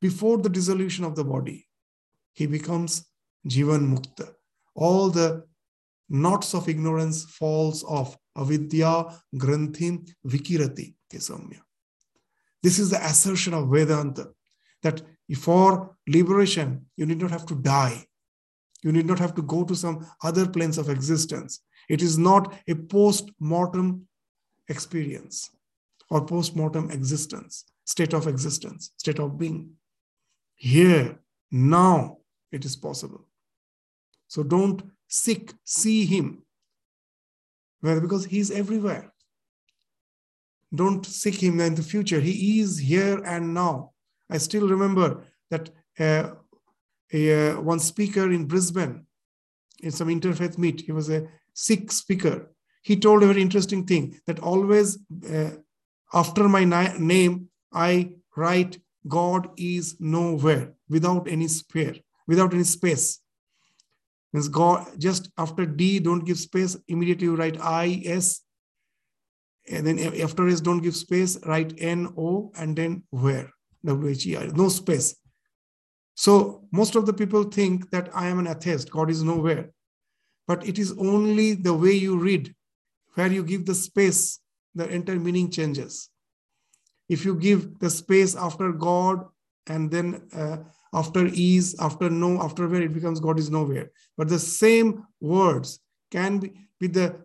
[0.00, 1.66] before the dissolution of the body,
[2.32, 3.06] he becomes
[3.48, 4.34] Jivan Mukta.
[4.74, 5.44] All the
[6.08, 8.16] knots of ignorance falls off.
[8.36, 11.60] Avidya Granthim Vikirati Kesamya.
[12.62, 14.28] This is the assertion of Vedanta
[14.82, 15.02] that
[15.34, 18.04] for liberation, you need not have to die.
[18.82, 21.60] You need not have to go to some other planes of existence.
[21.88, 24.06] It is not a post mortem
[24.68, 25.50] experience
[26.10, 29.70] or post mortem existence, state of existence, state of being.
[30.54, 31.18] Here,
[31.50, 32.18] now,
[32.50, 33.26] it is possible.
[34.28, 36.42] So don't seek, see Him.
[37.82, 39.12] Well, because He's everywhere.
[40.74, 42.20] Don't seek Him in the future.
[42.20, 43.92] He is here and now.
[44.30, 46.30] I still remember that uh,
[47.12, 49.06] a, uh, one speaker in Brisbane,
[49.80, 52.50] in some interfaith meet, he was a Sikh speaker.
[52.86, 54.96] He told a very interesting thing that always
[55.28, 55.50] uh,
[56.14, 58.78] after my na- name, I write
[59.08, 63.18] God is nowhere without any space, without any space.
[64.32, 68.42] Means God just after D, don't give space, immediately you write I, S,
[69.68, 73.50] and then after S, don't give space, write N, O, and then where.
[73.84, 75.16] W-H-E-R, no space.
[76.14, 79.70] So most of the people think that I am an atheist, God is nowhere.
[80.46, 82.54] But it is only the way you read,
[83.16, 84.40] where you give the space,
[84.74, 86.08] the entire meaning changes.
[87.08, 89.26] If you give the space after God
[89.66, 90.58] and then uh,
[90.94, 93.90] after is, after no, after where, it becomes God is nowhere.
[94.16, 97.16] But the same words can be with the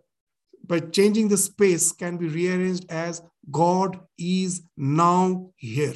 [0.66, 5.96] by changing the space can be rearranged as God is now here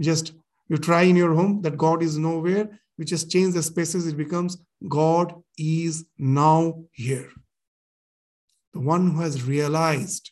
[0.00, 0.32] just
[0.68, 4.16] you try in your home that God is nowhere, we just change the spaces, it
[4.16, 7.28] becomes God is now here.
[8.72, 10.30] The one who has realized,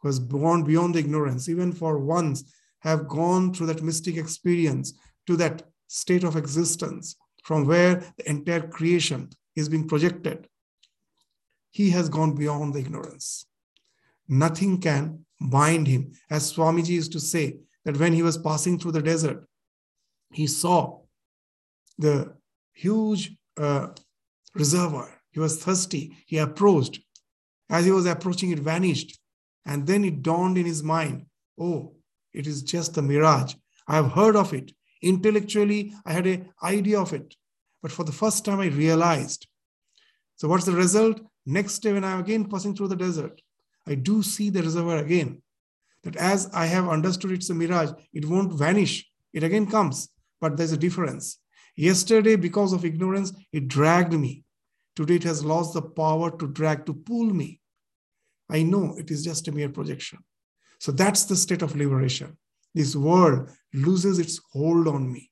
[0.00, 2.44] who has born beyond ignorance, even for once
[2.80, 4.92] have gone through that mystic experience
[5.26, 10.48] to that state of existence from where the entire creation is being projected.
[11.70, 13.46] He has gone beyond the ignorance.
[14.28, 16.12] Nothing can bind him.
[16.30, 19.44] As Swamiji used to say, that when he was passing through the desert,
[20.32, 21.00] he saw
[21.98, 22.34] the
[22.72, 23.88] huge uh,
[24.54, 25.21] reservoir.
[25.32, 26.16] He was thirsty.
[26.26, 27.00] He approached.
[27.68, 29.18] As he was approaching, it vanished.
[29.64, 31.26] And then it dawned in his mind
[31.58, 31.94] oh,
[32.32, 33.54] it is just a mirage.
[33.86, 34.72] I have heard of it.
[35.02, 37.34] Intellectually, I had an idea of it.
[37.82, 39.46] But for the first time, I realized.
[40.36, 41.20] So, what's the result?
[41.44, 43.40] Next day, when I'm again passing through the desert,
[43.86, 45.42] I do see the reservoir again
[46.04, 49.08] that as I have understood it's a mirage, it won't vanish.
[49.32, 50.08] It again comes,
[50.40, 51.38] but there's a difference.
[51.76, 54.44] Yesterday, because of ignorance, it dragged me.
[54.94, 57.60] Today, it has lost the power to drag, to pull me.
[58.50, 60.18] I know it is just a mere projection.
[60.78, 62.36] So that's the state of liberation.
[62.74, 65.30] This world loses its hold on me.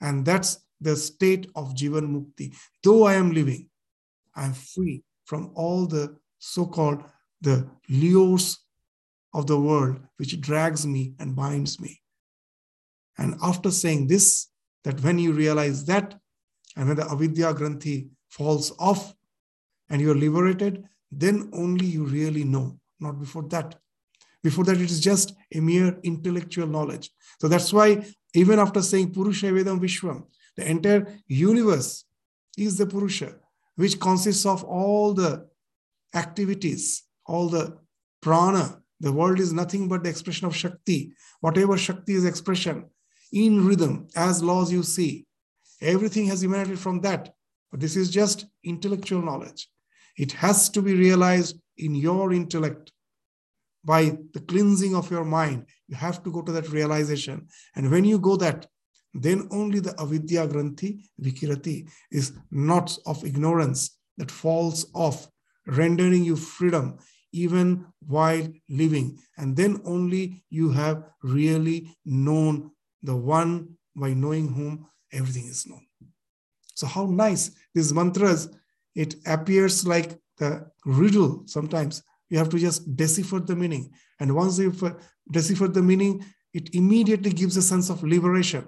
[0.00, 2.54] And that's the state of Jivan Mukti.
[2.82, 3.68] Though I am living,
[4.34, 7.04] I am free from all the so called
[7.40, 8.58] the lures
[9.34, 12.00] of the world which drags me and binds me.
[13.18, 14.48] And after saying this,
[14.84, 16.14] that when you realize that,
[16.76, 19.14] and when the avidya granthi falls off
[19.90, 23.78] and you're liberated, then only you really know, not before that.
[24.42, 27.10] Before that, it is just a mere intellectual knowledge.
[27.40, 28.04] So that's why,
[28.34, 30.24] even after saying Purusha Vedam Vishwam,
[30.56, 32.04] the entire universe
[32.56, 33.34] is the Purusha,
[33.76, 35.46] which consists of all the
[36.14, 37.76] activities, all the
[38.22, 41.12] prana, the world is nothing but the expression of Shakti.
[41.40, 42.86] Whatever Shakti is expression
[43.32, 45.26] in rhythm, as laws you see,
[45.80, 47.34] everything has emanated from that.
[47.72, 49.68] But this is just intellectual knowledge.
[50.16, 52.92] It has to be realized in your intellect
[53.84, 55.66] by the cleansing of your mind.
[55.88, 57.48] You have to go to that realization.
[57.74, 58.66] And when you go that,
[59.14, 65.28] then only the avidya granthi vikirati is knots of ignorance that falls off,
[65.66, 66.98] rendering you freedom
[67.32, 69.18] even while living.
[69.38, 72.70] And then only you have really known
[73.02, 75.86] the one by knowing whom everything is known.
[76.82, 78.48] So, how nice these mantras,
[78.96, 82.02] it appears like the riddle sometimes.
[82.28, 83.92] you have to just decipher the meaning.
[84.18, 84.72] And once you
[85.30, 88.66] decipher the meaning, it immediately gives a sense of liberation.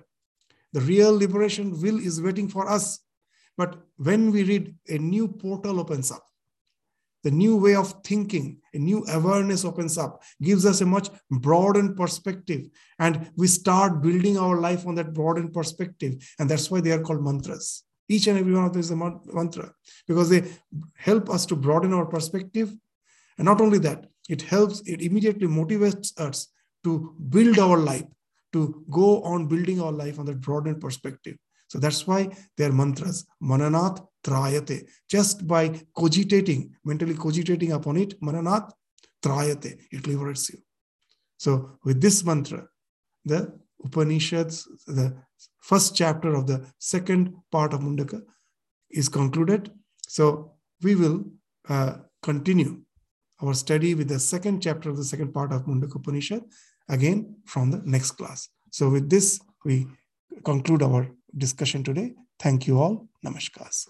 [0.72, 3.00] The real liberation will is waiting for us.
[3.56, 6.24] But when we read, a new portal opens up.
[7.24, 11.96] The new way of thinking, a new awareness opens up, gives us a much broadened
[11.96, 12.68] perspective.
[13.00, 16.14] And we start building our life on that broadened perspective.
[16.38, 17.82] And that's why they are called mantras.
[18.08, 19.72] Each and every one of them is a mantra
[20.06, 20.44] because they
[20.94, 22.74] help us to broaden our perspective
[23.38, 26.48] and not only that, it helps, it immediately motivates us
[26.84, 28.04] to build our life,
[28.52, 31.36] to go on building our life on that broadened perspective.
[31.68, 33.26] So that's why they are mantras.
[33.42, 34.88] Mananat trayate.
[35.08, 38.70] Just by cogitating, mentally cogitating upon it, mananat
[39.22, 40.58] trayate, it liberates you.
[41.38, 42.68] So with this mantra,
[43.24, 45.16] the Upanishads, the
[45.60, 48.22] first chapter of the second part of Mundaka
[48.90, 49.70] is concluded.
[50.08, 50.52] So
[50.82, 51.24] we will
[51.68, 52.82] uh, continue
[53.42, 56.42] our study with the second chapter of the second part of Mundaka Upanishad
[56.88, 58.48] again from the next class.
[58.70, 59.86] So with this, we
[60.44, 62.14] conclude our discussion today.
[62.38, 63.08] Thank you all.
[63.24, 63.86] Namaskars.